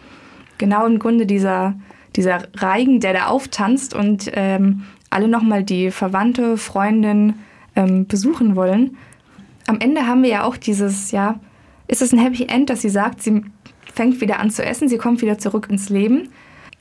Genau 0.58 0.86
im 0.86 0.98
Grunde 0.98 1.26
dieser, 1.26 1.74
dieser 2.16 2.48
Reigen, 2.54 3.00
der 3.00 3.12
da 3.12 3.26
auftanzt 3.26 3.94
und 3.94 4.30
ähm, 4.34 4.84
alle 5.10 5.28
nochmal 5.28 5.62
die 5.62 5.90
Verwandte, 5.90 6.56
Freundin 6.56 7.34
ähm, 7.76 8.06
besuchen 8.06 8.56
wollen. 8.56 8.96
Am 9.66 9.80
Ende 9.80 10.06
haben 10.06 10.22
wir 10.22 10.30
ja 10.30 10.44
auch 10.44 10.56
dieses, 10.56 11.10
ja, 11.10 11.40
ist 11.86 12.02
es 12.02 12.12
ein 12.12 12.18
Happy 12.18 12.44
End, 12.44 12.70
dass 12.70 12.82
sie 12.82 12.88
sagt, 12.88 13.22
sie 13.22 13.44
fängt 13.92 14.20
wieder 14.20 14.40
an 14.40 14.50
zu 14.50 14.64
essen, 14.64 14.88
sie 14.88 14.98
kommt 14.98 15.22
wieder 15.22 15.38
zurück 15.38 15.68
ins 15.70 15.88
Leben, 15.88 16.30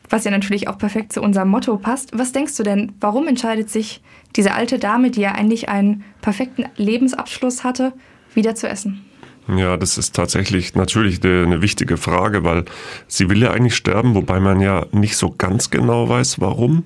was 0.10 0.24
ja 0.24 0.31
natürlich 0.31 0.67
auch 0.67 0.77
perfekt 0.77 1.13
zu 1.13 1.22
unserem 1.22 1.50
Motto 1.50 1.77
passt. 1.77 2.17
Was 2.17 2.31
denkst 2.31 2.55
du 2.57 2.63
denn, 2.63 2.93
warum 3.00 3.27
entscheidet 3.27 3.69
sich 3.69 4.01
diese 4.36 4.53
alte 4.53 4.79
Dame, 4.79 5.12
die 5.12 5.22
ja 5.22 5.33
eigentlich 5.33 5.69
einen 5.69 6.03
perfekten 6.22 6.65
Lebensabschluss 6.75 7.63
hatte, 7.63 7.93
wieder 8.33 8.55
zu 8.55 8.67
essen? 8.67 9.05
Ja, 9.47 9.75
das 9.75 9.97
ist 9.97 10.15
tatsächlich 10.15 10.73
natürlich 10.73 11.21
eine 11.23 11.62
wichtige 11.62 11.97
Frage, 11.97 12.45
weil 12.45 12.63
sie 13.07 13.29
will 13.29 13.41
ja 13.41 13.51
eigentlich 13.51 13.75
sterben, 13.75 14.15
wobei 14.15 14.39
man 14.39 14.62
ja 14.62 14.85
nicht 14.93 15.17
so 15.17 15.31
ganz 15.31 15.69
genau 15.69 16.07
weiß, 16.07 16.39
warum. 16.39 16.85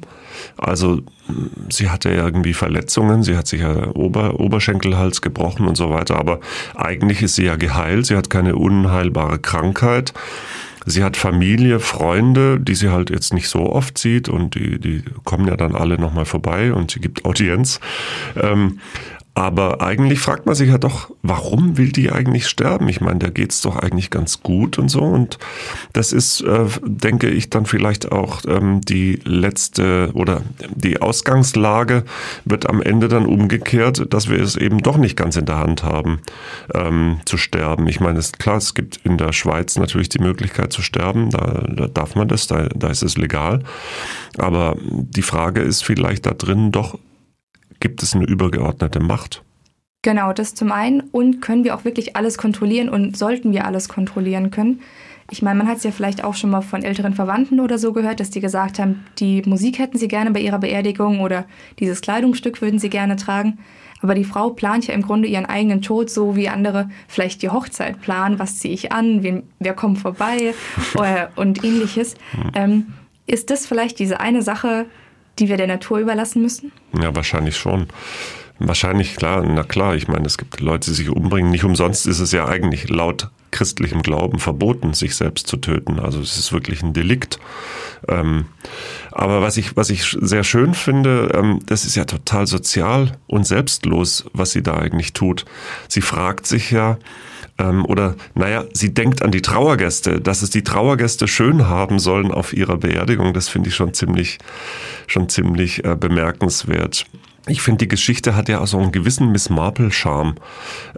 Also 0.58 1.02
sie 1.70 1.90
hatte 1.90 2.10
ja 2.10 2.26
irgendwie 2.26 2.54
Verletzungen, 2.54 3.22
sie 3.22 3.38
hat 3.38 3.48
sich 3.48 3.62
ja 3.62 3.90
Ober 3.96 4.40
Oberschenkelhals 4.40 5.22
gebrochen 5.22 5.68
und 5.68 5.76
so 5.76 5.92
weiter, 5.92 6.18
aber 6.18 6.40
eigentlich 6.76 7.22
ist 7.22 7.36
sie 7.36 7.46
ja 7.46 7.58
geheilt, 7.58 8.08
sie 8.08 8.16
hat 8.16 8.30
keine 8.30 8.56
unheilbare 8.56 9.38
Krankheit. 9.38 10.14
Sie 10.90 11.04
hat 11.04 11.18
Familie, 11.18 11.82
Freunde, 11.82 12.62
die 12.62 12.74
sie 12.74 12.90
halt 12.90 13.10
jetzt 13.10 13.34
nicht 13.34 13.50
so 13.50 13.74
oft 13.74 13.98
sieht 13.98 14.30
und 14.30 14.56
die, 14.56 14.80
die 14.80 15.04
kommen 15.26 15.46
ja 15.46 15.58
dann 15.58 15.76
alle 15.76 16.00
nochmal 16.00 16.24
vorbei 16.24 16.72
und 16.72 16.92
sie 16.92 17.02
gibt 17.02 17.26
Audienz. 17.26 17.82
Ähm, 18.42 18.80
aber 19.38 19.82
eigentlich 19.82 20.18
fragt 20.18 20.48
man 20.48 20.56
sich 20.56 20.68
ja 20.68 20.80
doch, 20.80 21.12
warum 21.22 21.78
will 21.78 21.92
die 21.92 22.12
eigentlich 22.12 22.48
sterben? 22.48 22.90
Ich 22.90 23.02
meine, 23.02 23.20
da 23.20 23.30
geht's 23.30 23.62
doch 23.62 23.76
eigentlich 23.76 24.10
ganz 24.10 24.42
gut 24.42 24.80
und 24.80 24.90
so. 24.90 25.02
Und 25.02 25.38
das 25.94 26.12
ist, 26.12 26.42
äh, 26.42 26.66
denke 26.84 27.30
ich, 27.30 27.52
dann 27.52 27.68
vielleicht 27.68 28.12
auch 28.12 28.42
ähm, 28.48 28.82
die 28.82 29.20
letzte 29.26 30.10
oder 30.16 30.42
die 30.74 31.04
Ausgangslage 31.04 32.04
wird 32.46 32.68
am 32.68 32.82
Ende 32.82 33.10
dann 33.10 33.28
umgekehrt, 33.28 34.12
dass 34.12 34.28
wir 34.28 34.42
es 34.42 34.56
eben 34.56 34.80
doch 34.80 34.98
nicht 34.98 35.16
ganz 35.16 35.36
in 35.36 35.46
der 35.46 35.60
Hand 35.60 35.84
haben, 35.84 36.20
ähm, 36.74 37.20
zu 37.26 37.38
sterben. 37.38 37.88
Ich 37.88 38.00
meine, 38.00 38.18
es 38.18 38.32
klar, 38.32 38.58
es 38.58 38.74
gibt 38.74 39.02
in 39.04 39.20
der 39.20 39.34
Schweiz 39.34 39.78
natürlich 39.78 40.10
die 40.10 40.18
Möglichkeit 40.18 40.74
zu 40.74 40.82
sterben. 40.82 41.30
Da, 41.30 41.64
da 41.76 41.86
darf 41.86 42.16
man 42.16 42.28
das, 42.28 42.48
da, 42.48 42.70
da 42.76 42.90
ist 42.90 43.04
es 43.04 43.18
legal. 43.18 43.62
Aber 44.40 44.78
die 44.82 45.22
Frage 45.22 45.62
ist 45.62 45.84
vielleicht 45.84 46.26
da 46.26 46.32
drin 46.32 46.72
doch 46.72 46.98
Gibt 47.88 48.04
es 48.04 48.14
eine 48.14 48.26
übergeordnete 48.26 49.00
Macht? 49.00 49.46
Genau, 50.02 50.34
das 50.34 50.54
zum 50.54 50.74
einen. 50.74 51.00
Und 51.00 51.40
können 51.40 51.64
wir 51.64 51.74
auch 51.74 51.86
wirklich 51.86 52.18
alles 52.18 52.38
kontrollieren 52.38 52.90
und 52.90 53.16
sollten 53.16 53.54
wir 53.54 53.64
alles 53.64 53.88
kontrollieren 53.88 54.52
können? 54.52 54.82
Ich 55.32 55.42
meine, 55.42 55.58
man 55.60 55.70
hat 55.70 55.78
es 55.78 55.84
ja 55.84 55.92
vielleicht 55.92 56.22
auch 56.22 56.34
schon 56.34 56.50
mal 56.50 56.60
von 56.60 56.84
älteren 56.84 57.14
Verwandten 57.14 57.62
oder 57.62 57.78
so 57.78 57.94
gehört, 57.94 58.20
dass 58.20 58.30
die 58.30 58.42
gesagt 58.42 58.78
haben, 58.78 59.06
die 59.20 59.42
Musik 59.46 59.80
hätten 59.80 59.98
sie 59.98 60.10
gerne 60.10 60.32
bei 60.32 60.42
ihrer 60.42 60.60
Beerdigung 60.60 61.22
oder 61.22 61.46
dieses 61.80 62.02
Kleidungsstück 62.02 62.62
würden 62.62 62.78
sie 62.78 62.90
gerne 62.90 63.16
tragen. 63.16 63.58
Aber 64.02 64.16
die 64.16 64.26
Frau 64.26 64.50
plant 64.50 64.86
ja 64.88 64.94
im 64.94 65.02
Grunde 65.02 65.30
ihren 65.30 65.46
eigenen 65.46 65.82
Tod, 65.82 66.10
so 66.10 66.36
wie 66.36 66.50
andere 66.50 66.90
vielleicht 67.08 67.42
die 67.42 67.50
Hochzeit 67.50 68.02
planen. 68.02 68.38
Was 68.38 68.60
ziehe 68.60 68.74
ich 68.74 68.92
an? 68.92 69.24
Wen, 69.24 69.44
wer 69.60 69.74
kommt 69.74 70.00
vorbei? 70.00 70.54
und 71.38 71.64
ähnliches. 71.64 72.16
Hm. 72.32 72.52
Ähm, 72.54 72.88
ist 73.28 73.50
das 73.50 73.66
vielleicht 73.66 74.00
diese 74.00 74.20
eine 74.20 74.42
Sache, 74.42 74.88
die 75.40 75.50
wir 75.50 75.58
der 75.58 75.68
Natur 75.68 76.00
überlassen 76.00 76.42
müssen? 76.42 76.72
Ja, 77.02 77.16
wahrscheinlich 77.16 77.58
schon. 77.58 77.88
Wahrscheinlich, 78.60 79.16
klar, 79.16 79.44
na 79.46 79.64
klar, 79.64 79.96
ich 79.96 80.08
meine, 80.08 80.26
es 80.26 80.38
gibt 80.38 80.60
Leute, 80.60 80.90
die 80.90 80.96
sich 80.96 81.10
umbringen. 81.10 81.52
Nicht 81.52 81.64
umsonst 81.64 82.08
ist 82.08 82.20
es 82.20 82.32
ja 82.32 82.48
eigentlich 82.48 82.90
laut 82.90 83.30
christlichem 83.52 84.02
Glauben 84.02 84.40
verboten, 84.40 84.94
sich 84.94 85.16
selbst 85.16 85.48
zu 85.48 85.58
töten. 85.58 86.00
Also 86.00 86.20
es 86.20 86.38
ist 86.38 86.52
wirklich 86.52 86.84
ein 86.84 86.94
Delikt. 86.94 87.40
Ähm, 88.08 88.46
aber 89.12 89.42
was 89.42 89.58
ich, 89.58 89.76
was 89.78 89.90
ich 89.90 90.18
sehr 90.20 90.44
schön 90.44 90.74
finde, 90.74 91.32
ähm, 91.34 91.60
das 91.66 91.86
ist 91.86 91.96
ja 91.96 92.06
total 92.06 92.48
sozial 92.48 93.14
und 93.28 93.46
selbstlos, 93.46 94.26
was 94.34 94.52
sie 94.52 94.64
da 94.64 94.76
eigentlich 94.76 95.14
tut. 95.14 95.46
Sie 95.88 96.02
fragt 96.02 96.46
sich 96.46 96.72
ja, 96.72 96.98
ähm, 97.58 97.86
oder 97.86 98.16
naja, 98.36 98.66
sie 98.74 98.94
denkt 98.94 99.22
an 99.22 99.32
die 99.32 99.42
Trauergäste, 99.42 100.22
dass 100.22 100.42
es 100.42 100.50
die 100.50 100.64
Trauergäste 100.64 101.28
schön 101.28 101.68
haben 101.68 102.00
sollen 102.00 102.32
auf 102.32 102.54
ihrer 102.54 102.78
Beerdigung. 102.78 103.34
Das 103.34 103.50
finde 103.50 103.70
ich 103.70 103.76
schon 103.76 103.94
ziemlich, 103.94 104.38
schon 105.08 105.30
ziemlich 105.30 105.84
äh, 105.86 105.96
bemerkenswert. 105.96 107.06
Ich 107.48 107.62
finde, 107.62 107.80
die 107.80 107.88
Geschichte 107.88 108.36
hat 108.36 108.50
ja 108.50 108.60
auch 108.60 108.68
so 108.68 108.78
einen 108.78 108.92
gewissen 108.92 109.32
Miss 109.32 109.50
Marple-Charme. 109.50 110.36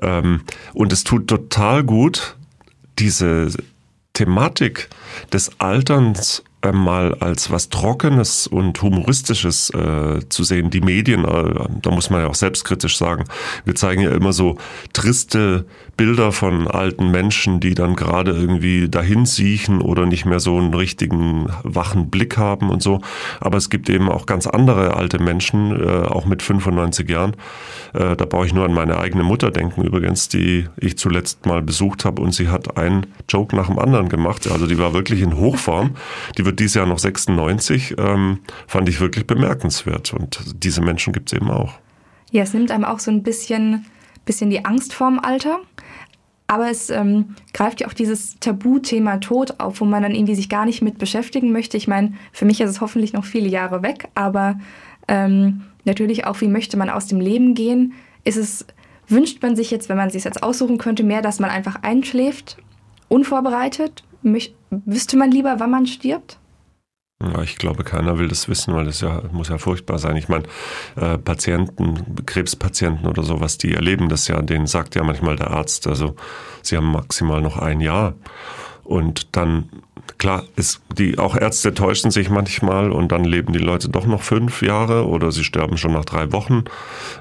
Ähm, 0.02 0.42
und 0.74 0.92
es 0.92 1.04
tut 1.04 1.28
total 1.28 1.84
gut, 1.84 2.36
diese 2.98 3.52
Thematik 4.14 4.90
des 5.32 5.52
Alterns 5.60 6.44
äh, 6.62 6.74
mal 6.74 7.14
als 7.16 7.52
was 7.52 7.70
Trockenes 7.70 8.46
und 8.46 8.82
Humoristisches 8.82 9.70
äh, 9.70 10.20
zu 10.28 10.44
sehen. 10.44 10.70
Die 10.70 10.82
Medien, 10.82 11.24
äh, 11.24 11.68
da 11.82 11.92
muss 11.92 12.10
man 12.10 12.22
ja 12.22 12.28
auch 12.28 12.36
selbstkritisch 12.36 12.98
sagen, 12.98 13.24
wir 13.64 13.76
zeigen 13.76 14.02
ja 14.02 14.12
immer 14.12 14.34
so 14.34 14.58
triste 14.92 15.66
Bilder 16.00 16.32
von 16.32 16.70
alten 16.70 17.12
Menschen, 17.12 17.60
die 17.60 17.76
dann 17.76 17.94
gerade 17.94 18.32
irgendwie 18.32 18.88
dahin 18.88 19.26
siechen 19.26 19.82
oder 19.82 20.06
nicht 20.06 20.26
mehr 20.26 20.40
so 20.40 20.58
einen 20.58 20.74
richtigen 20.74 21.48
wachen 21.64 22.10
Blick 22.10 22.38
haben 22.38 22.70
und 22.70 22.82
so. 22.82 23.02
Aber 23.42 23.58
es 23.58 23.70
gibt 23.70 23.90
eben 23.90 24.08
auch 24.08 24.26
ganz 24.26 24.48
andere 24.48 24.96
alte 24.96 25.20
Menschen, 25.20 25.78
äh, 25.78 26.08
auch 26.08 26.26
mit 26.26 26.42
95 26.42 27.10
Jahren. 27.10 27.34
Äh, 27.94 28.16
da 28.16 28.24
brauche 28.24 28.46
ich 28.46 28.54
nur 28.54 28.64
an 28.64 28.74
meine 28.74 28.98
eigene 28.98 29.24
Mutter 29.24 29.52
denken 29.52 29.84
übrigens, 29.84 30.30
die 30.30 30.70
ich 30.78 30.98
zuletzt 30.98 31.46
mal 31.46 31.62
besucht 31.62 32.06
habe 32.06 32.22
und 32.22 32.34
sie 32.34 32.48
hat 32.48 32.78
einen 32.78 33.08
Joke 33.28 33.54
nach 33.54 33.68
dem 33.68 33.78
anderen 33.78 34.08
gemacht. 34.08 34.50
Also 34.50 34.68
die 34.68 34.78
war 34.78 34.94
wirklich 34.94 35.22
in 35.22 35.36
Hochform. 35.36 35.98
Die 36.38 36.46
wird 36.46 36.62
dieses 36.62 36.76
Jahr 36.76 36.86
noch 36.86 37.00
96. 37.00 37.96
Ähm, 37.98 38.40
fand 38.68 38.88
ich 38.88 39.02
wirklich 39.02 39.28
bemerkenswert. 39.28 40.14
Und 40.14 40.40
diese 40.64 40.80
Menschen 40.80 41.12
gibt 41.12 41.34
es 41.34 41.38
eben 41.38 41.52
auch. 41.52 41.74
Ja, 42.32 42.44
es 42.44 42.54
nimmt 42.54 42.72
einem 42.72 42.86
auch 42.86 43.00
so 43.00 43.12
ein 43.12 43.22
bisschen, 43.22 43.86
bisschen 44.24 44.50
die 44.50 44.64
Angst 44.64 44.94
vorm 44.94 45.20
Alter. 45.20 45.60
Aber 46.50 46.68
es 46.68 46.90
ähm, 46.90 47.36
greift 47.54 47.80
ja 47.80 47.88
auch 47.88 47.94
dieses 47.94 48.40
Tabuthema 48.40 49.18
Tod 49.18 49.60
auf, 49.60 49.82
wo 49.82 49.86
man 49.86 50.02
dann 50.02 50.16
irgendwie 50.16 50.34
sich 50.34 50.50
gar 50.50 50.66
nicht 50.66 50.82
mit 50.82 50.98
beschäftigen 50.98 51.52
möchte. 51.52 51.78
Ich 51.78 51.88
meine, 51.88 52.14
für 52.32 52.46
mich 52.46 52.60
ist 52.60 52.72
es 52.72 52.82
hoffentlich 52.82 53.14
noch 53.14 53.24
viele 53.24 53.48
Jahre 53.48 53.84
weg, 53.84 54.08
aber 54.16 54.60
ähm, 55.08 55.62
natürlich 55.86 56.26
auch, 56.26 56.42
wie 56.42 56.48
möchte 56.48 56.76
man 56.76 56.90
aus 56.90 57.06
dem 57.06 57.22
Leben 57.22 57.54
gehen? 57.54 57.94
Ist 58.24 58.36
es, 58.36 58.66
wünscht 59.08 59.44
man 59.44 59.56
sich 59.56 59.70
jetzt, 59.70 59.90
wenn 59.90 59.98
man 59.98 60.10
sich 60.10 60.24
jetzt 60.24 60.42
aussuchen 60.42 60.80
könnte, 60.80 61.04
mehr, 61.04 61.22
dass 61.22 61.40
man 61.40 61.52
einfach 61.52 61.84
einschläft, 61.84 62.58
unvorbereitet? 63.10 64.04
Möcht, 64.24 64.56
wüsste 64.72 65.18
man 65.18 65.30
lieber, 65.30 65.60
wann 65.60 65.70
man 65.70 65.86
stirbt? 65.86 66.40
Ja, 67.22 67.42
ich 67.42 67.58
glaube, 67.58 67.84
keiner 67.84 68.18
will 68.18 68.30
das 68.30 68.48
wissen, 68.48 68.74
weil 68.74 68.86
das 68.86 69.02
ja 69.02 69.22
muss 69.34 69.50
ja 69.50 69.58
furchtbar 69.58 70.00
sein. 70.00 70.16
Ich 70.16 70.30
meine, 70.30 70.46
äh, 70.96 71.18
Patienten, 71.18 72.26
Krebspatienten 72.26 73.08
oder 73.10 73.24
sowas, 73.24 73.58
die 73.58 73.74
erleben 73.74 74.08
das 74.08 74.30
ja. 74.30 74.42
Denen 74.42 74.68
sagt 74.68 74.96
ja 74.96 75.04
manchmal 75.04 75.36
der 75.36 75.52
Arzt, 75.52 75.86
also 75.88 76.16
sie 76.62 76.78
haben 76.78 76.92
maximal 76.92 77.42
noch 77.42 77.58
ein 77.58 77.82
Jahr. 77.82 78.14
Und 78.86 79.36
dann, 79.36 79.70
klar, 80.18 80.46
ist 80.56 80.82
die 80.98 81.20
auch 81.20 81.36
Ärzte 81.36 81.74
täuschen 81.74 82.10
sich 82.10 82.30
manchmal 82.30 82.92
und 82.92 83.12
dann 83.12 83.26
leben 83.26 83.52
die 83.52 83.60
Leute 83.60 83.90
doch 83.90 84.06
noch 84.06 84.22
fünf 84.24 84.62
Jahre 84.62 85.06
oder 85.06 85.32
sie 85.34 85.44
sterben 85.44 85.78
schon 85.78 85.92
nach 85.94 86.06
drei 86.06 86.32
Wochen. 86.32 86.64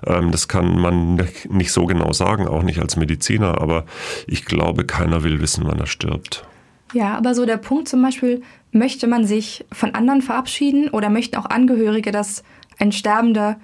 Ähm, 0.06 0.30
das 0.30 0.46
kann 0.46 0.78
man 0.78 1.28
nicht 1.48 1.72
so 1.72 1.86
genau 1.86 2.12
sagen, 2.12 2.46
auch 2.46 2.62
nicht 2.62 2.78
als 2.80 2.96
Mediziner. 2.96 3.60
Aber 3.60 3.84
ich 4.28 4.44
glaube, 4.44 4.84
keiner 4.84 5.24
will 5.24 5.40
wissen, 5.40 5.64
wann 5.66 5.80
er 5.80 5.86
stirbt. 5.86 6.47
Ja, 6.94 7.16
aber 7.16 7.34
so 7.34 7.44
der 7.44 7.58
Punkt 7.58 7.88
zum 7.88 8.02
Beispiel, 8.02 8.42
möchte 8.72 9.06
man 9.06 9.26
sich 9.26 9.64
von 9.72 9.94
anderen 9.94 10.22
verabschieden 10.22 10.88
oder 10.90 11.10
möchten 11.10 11.36
auch 11.36 11.46
Angehörige, 11.46 12.12
dass 12.12 12.42
ein 12.78 12.92
Sterbender 12.92 13.58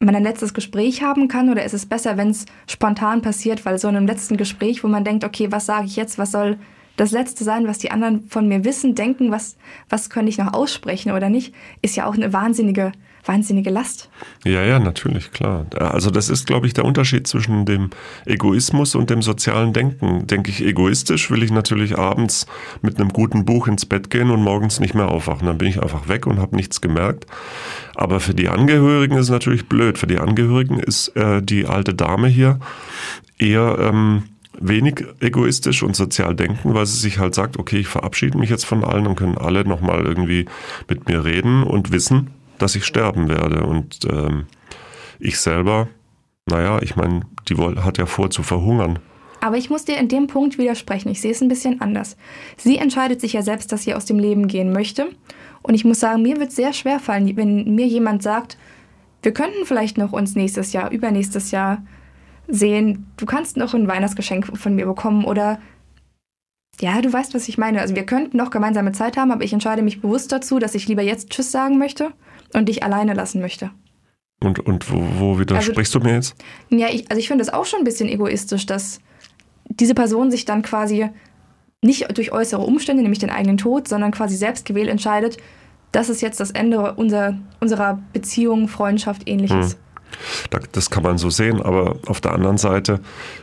man 0.00 0.14
ein 0.14 0.22
letztes 0.22 0.54
Gespräch 0.54 1.02
haben 1.02 1.28
kann? 1.28 1.50
Oder 1.50 1.64
ist 1.64 1.74
es 1.74 1.86
besser, 1.86 2.16
wenn 2.16 2.30
es 2.30 2.46
spontan 2.66 3.20
passiert, 3.20 3.66
weil 3.66 3.78
so 3.78 3.88
in 3.88 3.96
einem 3.96 4.06
letzten 4.06 4.36
Gespräch, 4.36 4.84
wo 4.84 4.88
man 4.88 5.04
denkt, 5.04 5.24
okay, 5.24 5.50
was 5.50 5.66
sage 5.66 5.86
ich 5.86 5.96
jetzt, 5.96 6.18
was 6.18 6.32
soll 6.32 6.58
das 6.96 7.12
Letzte 7.12 7.44
sein, 7.44 7.66
was 7.66 7.78
die 7.78 7.90
anderen 7.90 8.28
von 8.28 8.48
mir 8.48 8.64
wissen, 8.64 8.94
denken, 8.94 9.30
was, 9.30 9.56
was 9.88 10.10
könnte 10.10 10.30
ich 10.30 10.38
noch 10.38 10.52
aussprechen 10.52 11.12
oder 11.12 11.30
nicht, 11.30 11.54
ist 11.80 11.96
ja 11.96 12.06
auch 12.06 12.14
eine 12.14 12.32
wahnsinnige 12.32 12.92
wahnsinnige 13.28 13.70
Last. 13.70 14.08
Ja, 14.44 14.62
ja, 14.64 14.78
natürlich, 14.78 15.30
klar. 15.30 15.66
Also 15.78 16.10
das 16.10 16.30
ist, 16.30 16.46
glaube 16.46 16.66
ich, 16.66 16.74
der 16.74 16.84
Unterschied 16.84 17.26
zwischen 17.26 17.66
dem 17.66 17.90
Egoismus 18.24 18.94
und 18.94 19.10
dem 19.10 19.22
sozialen 19.22 19.72
Denken. 19.72 20.26
Denke 20.26 20.50
ich 20.50 20.64
egoistisch, 20.64 21.30
will 21.30 21.42
ich 21.42 21.52
natürlich 21.52 21.98
abends 21.98 22.46
mit 22.82 22.98
einem 22.98 23.10
guten 23.10 23.44
Buch 23.44 23.68
ins 23.68 23.86
Bett 23.86 24.10
gehen 24.10 24.30
und 24.30 24.42
morgens 24.42 24.80
nicht 24.80 24.94
mehr 24.94 25.08
aufwachen. 25.08 25.46
Dann 25.46 25.58
bin 25.58 25.68
ich 25.68 25.82
einfach 25.82 26.08
weg 26.08 26.26
und 26.26 26.38
habe 26.40 26.56
nichts 26.56 26.80
gemerkt. 26.80 27.26
Aber 27.94 28.20
für 28.20 28.34
die 28.34 28.48
Angehörigen 28.48 29.16
ist 29.16 29.26
es 29.26 29.30
natürlich 29.30 29.68
blöd. 29.68 29.98
Für 29.98 30.06
die 30.06 30.18
Angehörigen 30.18 30.80
ist 30.80 31.08
äh, 31.16 31.42
die 31.42 31.66
alte 31.66 31.94
Dame 31.94 32.28
hier 32.28 32.58
eher... 33.38 33.78
Ähm, 33.78 34.24
wenig 34.60 35.04
egoistisch 35.20 35.82
und 35.82 35.94
sozial 35.94 36.34
denken, 36.34 36.74
weil 36.74 36.86
sie 36.86 36.98
sich 36.98 37.18
halt 37.18 37.34
sagt, 37.34 37.58
okay, 37.58 37.78
ich 37.78 37.86
verabschiede 37.86 38.38
mich 38.38 38.50
jetzt 38.50 38.66
von 38.66 38.84
allen 38.84 39.06
und 39.06 39.16
können 39.16 39.38
alle 39.38 39.64
nochmal 39.64 40.04
irgendwie 40.04 40.46
mit 40.88 41.08
mir 41.08 41.24
reden 41.24 41.62
und 41.62 41.92
wissen, 41.92 42.30
dass 42.58 42.74
ich 42.74 42.84
sterben 42.84 43.28
werde. 43.28 43.64
Und 43.64 44.00
ähm, 44.10 44.46
ich 45.18 45.38
selber, 45.38 45.88
naja, 46.46 46.80
ich 46.82 46.96
meine, 46.96 47.22
die 47.48 47.56
hat 47.56 47.98
ja 47.98 48.06
vor 48.06 48.30
zu 48.30 48.42
verhungern. 48.42 48.98
Aber 49.40 49.56
ich 49.56 49.70
muss 49.70 49.84
dir 49.84 49.98
in 49.98 50.08
dem 50.08 50.26
Punkt 50.26 50.58
widersprechen. 50.58 51.10
Ich 51.10 51.20
sehe 51.20 51.30
es 51.30 51.40
ein 51.40 51.48
bisschen 51.48 51.80
anders. 51.80 52.16
Sie 52.56 52.78
entscheidet 52.78 53.20
sich 53.20 53.34
ja 53.34 53.42
selbst, 53.42 53.70
dass 53.72 53.82
sie 53.82 53.94
aus 53.94 54.04
dem 54.04 54.18
Leben 54.18 54.48
gehen 54.48 54.72
möchte. 54.72 55.08
Und 55.62 55.74
ich 55.74 55.84
muss 55.84 56.00
sagen, 56.00 56.22
mir 56.22 56.38
wird 56.38 56.50
es 56.50 56.56
sehr 56.56 56.72
schwer 56.72 56.98
fallen, 56.98 57.36
wenn 57.36 57.74
mir 57.74 57.86
jemand 57.86 58.22
sagt, 58.22 58.58
wir 59.22 59.32
könnten 59.32 59.64
vielleicht 59.64 59.98
noch 59.98 60.12
uns 60.12 60.34
nächstes 60.34 60.72
Jahr, 60.72 60.90
übernächstes 60.90 61.50
Jahr 61.50 61.82
sehen, 62.46 63.06
du 63.16 63.26
kannst 63.26 63.56
noch 63.56 63.74
ein 63.74 63.88
Weihnachtsgeschenk 63.88 64.56
von 64.56 64.74
mir 64.74 64.86
bekommen 64.86 65.24
oder 65.24 65.60
ja, 66.80 67.00
du 67.02 67.12
weißt, 67.12 67.34
was 67.34 67.48
ich 67.48 67.58
meine. 67.58 67.80
Also 67.80 67.96
wir 67.96 68.06
könnten 68.06 68.36
noch 68.36 68.50
gemeinsame 68.50 68.92
Zeit 68.92 69.16
haben, 69.16 69.32
aber 69.32 69.42
ich 69.42 69.52
entscheide 69.52 69.82
mich 69.82 70.00
bewusst 70.00 70.30
dazu, 70.30 70.60
dass 70.60 70.76
ich 70.76 70.86
lieber 70.86 71.02
jetzt 71.02 71.30
Tschüss 71.30 71.50
sagen 71.50 71.78
möchte 71.78 72.12
und 72.54 72.68
dich 72.68 72.82
alleine 72.82 73.14
lassen 73.14 73.40
möchte. 73.40 73.70
Und, 74.40 74.60
und 74.60 74.90
wo, 74.90 75.02
wo 75.18 75.38
widersprichst 75.38 75.94
also, 75.94 75.98
du 75.98 76.06
mir 76.06 76.14
jetzt? 76.14 76.34
Ja, 76.70 76.88
ich, 76.88 77.10
also 77.10 77.18
ich 77.18 77.28
finde 77.28 77.42
es 77.42 77.52
auch 77.52 77.66
schon 77.66 77.80
ein 77.80 77.84
bisschen 77.84 78.08
egoistisch, 78.08 78.66
dass 78.66 79.00
diese 79.68 79.94
Person 79.94 80.30
sich 80.30 80.44
dann 80.44 80.62
quasi 80.62 81.10
nicht 81.82 82.16
durch 82.16 82.32
äußere 82.32 82.62
Umstände, 82.62 83.02
nämlich 83.02 83.18
den 83.18 83.30
eigenen 83.30 83.56
Tod, 83.56 83.88
sondern 83.88 84.10
quasi 84.10 84.36
selbst 84.36 84.64
gewählt 84.64 84.88
entscheidet, 84.88 85.38
das 85.92 86.08
ist 86.08 86.20
jetzt 86.20 86.40
das 86.40 86.50
Ende 86.50 86.94
unser, 86.94 87.38
unserer 87.60 88.02
Beziehung, 88.12 88.68
Freundschaft, 88.68 89.28
ähnliches. 89.28 89.72
Hm. 89.72 90.60
Das 90.72 90.90
kann 90.90 91.02
man 91.02 91.18
so 91.18 91.30
sehen, 91.30 91.60
aber 91.60 91.96
auf 92.06 92.20
der 92.20 92.32
anderen 92.32 92.58
Seite 92.58 93.00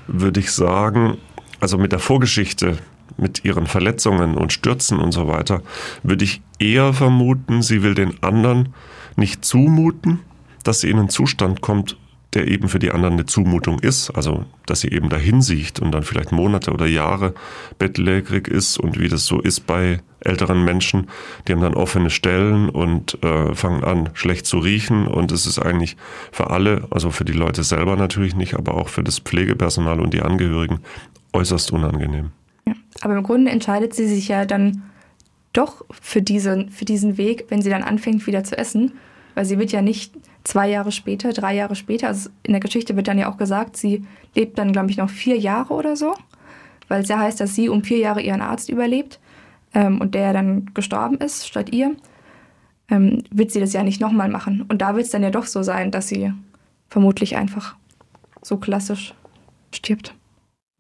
würde 0.08 0.40
ich 0.40 0.52
sagen, 0.52 1.18
also 1.60 1.78
mit 1.78 1.92
der 1.92 2.00
Vorgeschichte, 2.00 2.78
mit 3.18 3.46
ihren 3.46 3.68
Verletzungen 3.68 4.36
und 4.36 4.52
Stürzen 4.52 5.00
und 5.00 5.12
so 5.12 5.28
weiter, 5.28 5.62
würde 6.04 6.26
ich 6.26 6.42
eher 6.60 6.94
vermuten, 6.94 7.62
sie 7.62 7.84
will 7.84 7.94
den 7.94 8.22
anderen 8.24 8.74
nicht 9.16 9.46
zumuten, 9.46 10.20
dass 10.64 10.82
sie 10.82 10.90
in 10.90 11.00
einen 11.00 11.10
Zustand 11.10 11.62
kommt, 11.62 11.98
der 12.34 12.48
eben 12.48 12.68
für 12.68 12.80
die 12.80 12.92
anderen 12.92 13.14
eine 13.14 13.26
Zumutung 13.26 13.80
ist, 13.80 14.10
also 14.12 14.46
dass 14.66 14.82
sie 14.82 14.92
eben 14.92 15.10
dahin 15.10 15.42
sieht 15.42 15.80
und 15.80 15.92
dann 15.92 16.04
vielleicht 16.04 16.32
Monate 16.32 16.72
oder 16.72 16.86
Jahre 16.86 17.34
bettlägerig 17.80 18.48
ist 18.48 18.78
und 18.78 19.00
wie 19.00 19.08
das 19.08 19.26
so 19.26 19.40
ist 19.40 19.62
bei 19.62 20.02
älteren 20.20 20.66
Menschen, 20.66 21.08
die 21.48 21.54
haben 21.54 21.62
dann 21.62 21.76
offene 21.76 22.10
Stellen 22.10 22.70
und 22.70 23.24
äh, 23.24 23.54
fangen 23.54 23.84
an 23.84 24.10
schlecht 24.14 24.46
zu 24.46 24.58
riechen. 24.58 25.08
Und 25.08 25.32
es 25.32 25.46
ist 25.46 25.60
eigentlich 25.60 25.98
für 26.32 26.50
alle, 26.50 26.88
also 26.90 27.12
für 27.12 27.26
die 27.26 27.34
Leute 27.34 27.64
selber 27.64 27.96
natürlich 27.96 28.36
nicht, 28.36 28.56
aber 28.56 28.74
auch 28.74 28.90
für 28.90 29.04
das 29.04 29.20
Pflegepersonal 29.20 30.00
und 30.00 30.14
die 30.14 30.22
Angehörigen 30.22 30.80
äußerst 31.32 31.72
unangenehm. 31.72 32.32
Ja, 32.68 32.74
aber 33.02 33.16
im 33.16 33.24
Grunde 33.24 33.52
entscheidet 33.52 33.94
sie 33.94 34.08
sich 34.08 34.28
ja 34.28 34.46
dann 34.46 34.84
doch 35.58 35.86
für 35.90 36.22
diesen, 36.22 36.70
für 36.70 36.86
diesen 36.86 37.18
Weg, 37.18 37.46
wenn 37.50 37.62
sie 37.62 37.70
dann 37.70 37.84
anfängt 37.84 38.26
wieder 38.28 38.44
zu 38.44 38.58
essen, 38.58 38.94
weil 39.34 39.46
sie 39.46 39.60
wird 39.60 39.72
ja 39.72 39.82
nicht 39.82 40.14
zwei 40.44 40.70
Jahre 40.70 40.92
später, 40.92 41.34
drei 41.34 41.56
Jahre 41.56 41.76
später, 41.76 42.08
also 42.08 42.30
in 42.44 42.54
der 42.54 42.62
Geschichte 42.62 42.96
wird 42.96 43.08
dann 43.08 43.18
ja 43.18 43.32
auch 43.32 43.38
gesagt, 43.38 43.78
sie 43.78 44.06
lebt 44.36 44.58
dann, 44.58 44.72
glaube 44.72 44.92
ich, 44.92 44.98
noch 44.98 45.10
vier 45.10 45.38
Jahre 45.38 45.74
oder 45.74 45.96
so, 45.96 46.14
weil 46.88 47.02
es 47.02 47.10
ja 47.10 47.20
heißt, 47.20 47.40
dass 47.40 47.56
sie 47.56 47.70
um 47.70 47.84
vier 47.84 47.98
Jahre 47.98 48.22
ihren 48.22 48.42
Arzt 48.42 48.70
überlebt 48.70 49.20
ähm, 49.74 50.00
und 50.00 50.16
der 50.16 50.34
dann 50.34 50.72
gestorben 50.74 51.18
ist 51.18 51.48
statt 51.48 51.72
ihr, 51.72 51.96
ähm, 52.90 53.24
wird 53.32 53.52
sie 53.52 53.60
das 53.60 53.74
ja 53.74 53.84
nicht 53.84 54.00
nochmal 54.00 54.30
machen. 54.30 54.66
Und 54.68 54.82
da 54.82 54.96
wird 54.96 55.06
es 55.06 55.12
dann 55.12 55.24
ja 55.24 55.32
doch 55.32 55.46
so 55.46 55.64
sein, 55.64 55.92
dass 55.92 56.08
sie 56.08 56.32
vermutlich 56.90 57.36
einfach 57.36 57.76
so 58.42 58.58
klassisch 58.58 59.14
stirbt. 59.74 60.14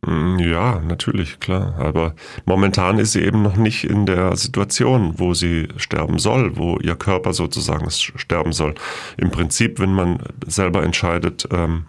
Mm, 0.05 0.37
ja, 0.39 0.79
natürlich, 0.79 1.39
klar. 1.39 1.75
Aber 1.79 2.15
momentan 2.45 2.99
ist 2.99 3.13
sie 3.13 3.21
eben 3.21 3.41
noch 3.41 3.57
nicht 3.57 3.83
in 3.83 4.05
der 4.05 4.35
Situation, 4.35 5.15
wo 5.17 5.33
sie 5.33 5.67
sterben 5.77 6.19
soll, 6.19 6.57
wo 6.57 6.77
ihr 6.79 6.95
Körper 6.95 7.33
sozusagen 7.33 7.89
sterben 7.89 8.53
soll. 8.53 8.75
Im 9.17 9.31
Prinzip, 9.31 9.79
wenn 9.79 9.93
man 9.93 10.19
selber 10.45 10.83
entscheidet, 10.83 11.47
ähm, 11.51 11.85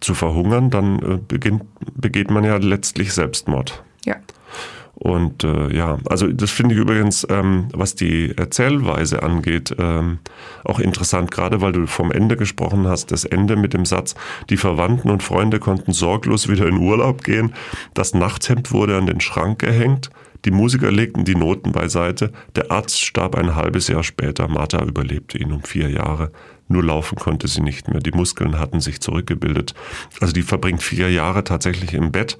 zu 0.00 0.14
verhungern, 0.14 0.70
dann 0.70 0.98
äh, 0.98 1.18
beginnt, 1.26 1.62
begeht 1.94 2.30
man 2.30 2.44
ja 2.44 2.56
letztlich 2.56 3.14
Selbstmord. 3.14 3.82
Ja. 4.04 4.16
Und 5.02 5.42
äh, 5.42 5.74
ja, 5.74 5.98
also 6.08 6.28
das 6.28 6.52
finde 6.52 6.76
ich 6.76 6.80
übrigens, 6.80 7.26
ähm, 7.28 7.66
was 7.72 7.96
die 7.96 8.36
Erzählweise 8.36 9.24
angeht, 9.24 9.74
ähm, 9.76 10.20
auch 10.62 10.78
interessant, 10.78 11.32
gerade 11.32 11.60
weil 11.60 11.72
du 11.72 11.88
vom 11.88 12.12
Ende 12.12 12.36
gesprochen 12.36 12.86
hast, 12.86 13.10
das 13.10 13.24
Ende 13.24 13.56
mit 13.56 13.74
dem 13.74 13.84
Satz, 13.84 14.14
die 14.48 14.56
Verwandten 14.56 15.10
und 15.10 15.24
Freunde 15.24 15.58
konnten 15.58 15.92
sorglos 15.92 16.48
wieder 16.48 16.68
in 16.68 16.76
Urlaub 16.76 17.24
gehen, 17.24 17.52
das 17.94 18.14
Nachthemd 18.14 18.70
wurde 18.70 18.96
an 18.96 19.06
den 19.06 19.20
Schrank 19.20 19.58
gehängt, 19.58 20.10
die 20.44 20.50
Musiker 20.50 20.90
legten 20.90 21.24
die 21.24 21.34
Noten 21.34 21.72
beiseite, 21.72 22.32
der 22.56 22.70
Arzt 22.70 23.00
starb 23.00 23.36
ein 23.36 23.54
halbes 23.54 23.88
Jahr 23.88 24.02
später, 24.02 24.48
Martha 24.48 24.82
überlebte 24.82 25.38
ihn 25.38 25.52
um 25.52 25.62
vier 25.62 25.88
Jahre. 25.88 26.32
Nur 26.68 26.82
laufen 26.82 27.16
konnte 27.18 27.48
sie 27.48 27.60
nicht 27.60 27.88
mehr. 27.88 28.00
Die 28.00 28.12
Muskeln 28.12 28.58
hatten 28.58 28.80
sich 28.80 29.00
zurückgebildet. 29.00 29.74
Also 30.20 30.32
die 30.32 30.42
verbringt 30.42 30.82
vier 30.82 31.10
Jahre 31.10 31.44
tatsächlich 31.44 31.92
im 31.92 32.12
Bett, 32.12 32.38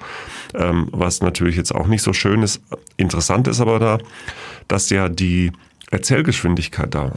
ähm, 0.55 0.89
was 0.91 1.21
natürlich 1.21 1.57
jetzt 1.57 1.75
auch 1.75 1.87
nicht 1.87 2.03
so 2.03 2.13
schön 2.13 2.43
ist. 2.43 2.63
Interessant 2.97 3.47
ist 3.47 3.61
aber 3.61 3.79
da, 3.79 3.99
dass 4.69 4.89
ja 4.91 5.09
die 5.09 5.53
Erzählgeschwindigkeit 5.91 6.95
da 6.95 7.13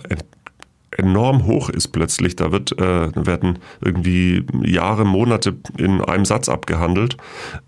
enorm 0.98 1.46
hoch 1.46 1.70
ist 1.70 1.90
plötzlich. 1.90 2.36
Da 2.36 2.52
wird, 2.52 2.78
äh, 2.80 3.12
werden 3.16 3.60
irgendwie 3.82 4.46
Jahre, 4.64 5.06
Monate 5.06 5.56
in 5.78 6.02
einem 6.02 6.26
Satz 6.26 6.50
abgehandelt. 6.50 7.18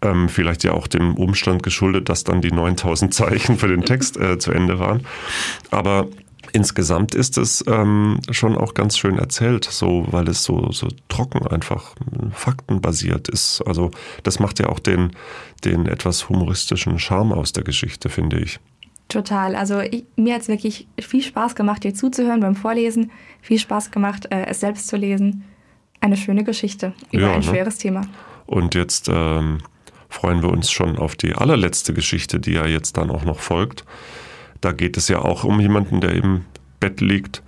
Ähm, 0.02 0.30
vielleicht 0.30 0.64
ja 0.64 0.74
auch 0.74 0.88
dem 0.88 1.16
Umstand 1.16 1.64
geschuldet, 1.64 2.10
dass 2.10 2.24
dann 2.24 2.42
die 2.42 2.52
9000 2.52 3.14
Zeichen 3.14 3.58
für 3.58 3.68
den 3.68 3.84
Text 3.84 4.18
äh, 4.18 4.38
zu 4.38 4.52
Ende 4.52 4.80
waren. 4.80 5.06
Aber 5.72 6.08
insgesamt 6.54 7.16
ist 7.16 7.38
es 7.38 7.64
ähm, 7.68 8.20
schon 8.32 8.58
auch 8.58 8.74
ganz 8.74 8.98
schön 8.98 9.18
erzählt, 9.18 9.66
so 9.66 10.06
weil 10.12 10.28
es 10.28 10.44
so, 10.44 10.72
so 10.72 10.88
trocken 11.10 11.46
einfach 11.48 11.96
faktenbasiert 12.32 13.28
ist. 13.28 13.62
Also 13.66 13.92
das 14.24 14.40
macht 14.40 14.60
ja 14.60 14.68
auch 14.68 14.80
den, 14.80 15.12
den 15.66 15.86
etwas 15.86 16.30
humoristischen 16.30 17.00
Charme 17.00 17.34
aus 17.34 17.54
der 17.54 17.64
Geschichte, 17.64 18.10
finde 18.10 18.40
ich. 18.40 18.60
Total. 19.08 19.56
Also 19.56 19.80
ich, 19.80 20.06
mir 20.16 20.34
hat 20.34 20.42
es 20.42 20.48
wirklich 20.48 20.88
viel 21.00 21.22
Spaß 21.22 21.56
gemacht, 21.56 21.84
dir 21.84 21.94
zuzuhören 21.94 22.42
beim 22.42 22.56
Vorlesen. 22.56 23.12
Viel 23.42 23.60
Spaß 23.60 23.92
gemacht, 23.92 24.28
äh, 24.32 24.46
es 24.48 24.60
selbst 24.60 24.88
zu 24.88 24.98
lesen. 24.98 25.46
Eine 26.02 26.18
schöne 26.18 26.44
Geschichte 26.44 26.94
über 27.12 27.28
ja, 27.28 27.32
ein 27.32 27.40
ne? 27.40 27.44
schweres 27.44 27.78
Thema. 27.78 28.02
Und 28.46 28.76
jetzt 28.76 29.10
ähm, 29.10 29.60
freuen 30.10 30.42
wir 30.42 30.50
uns 30.50 30.72
schon 30.72 30.98
auf 30.98 31.16
die 31.16 31.34
allerletzte 31.34 31.94
Geschichte, 31.94 32.40
die 32.40 32.54
ja 32.54 32.66
jetzt 32.66 32.98
dann 32.98 33.10
auch 33.10 33.24
noch 33.24 33.40
folgt. 33.40 33.86
Da 34.62 34.72
geht 34.72 34.98
es 34.98 35.08
ja 35.08 35.20
auch 35.20 35.44
um 35.44 35.60
jemanden, 35.60 36.02
der 36.02 36.12
im 36.12 36.46
Bett 36.80 37.02
liegt. 37.02 37.44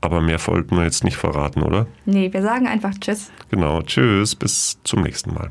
Aber 0.00 0.20
mehr 0.20 0.44
wollten 0.46 0.76
wir 0.76 0.84
jetzt 0.84 1.04
nicht 1.04 1.16
verraten, 1.16 1.62
oder? 1.62 1.86
Nee, 2.04 2.32
wir 2.32 2.42
sagen 2.42 2.68
einfach 2.68 2.92
Tschüss. 3.00 3.32
Genau, 3.50 3.82
Tschüss, 3.82 4.34
bis 4.34 4.78
zum 4.84 5.02
nächsten 5.02 5.34
Mal. 5.34 5.50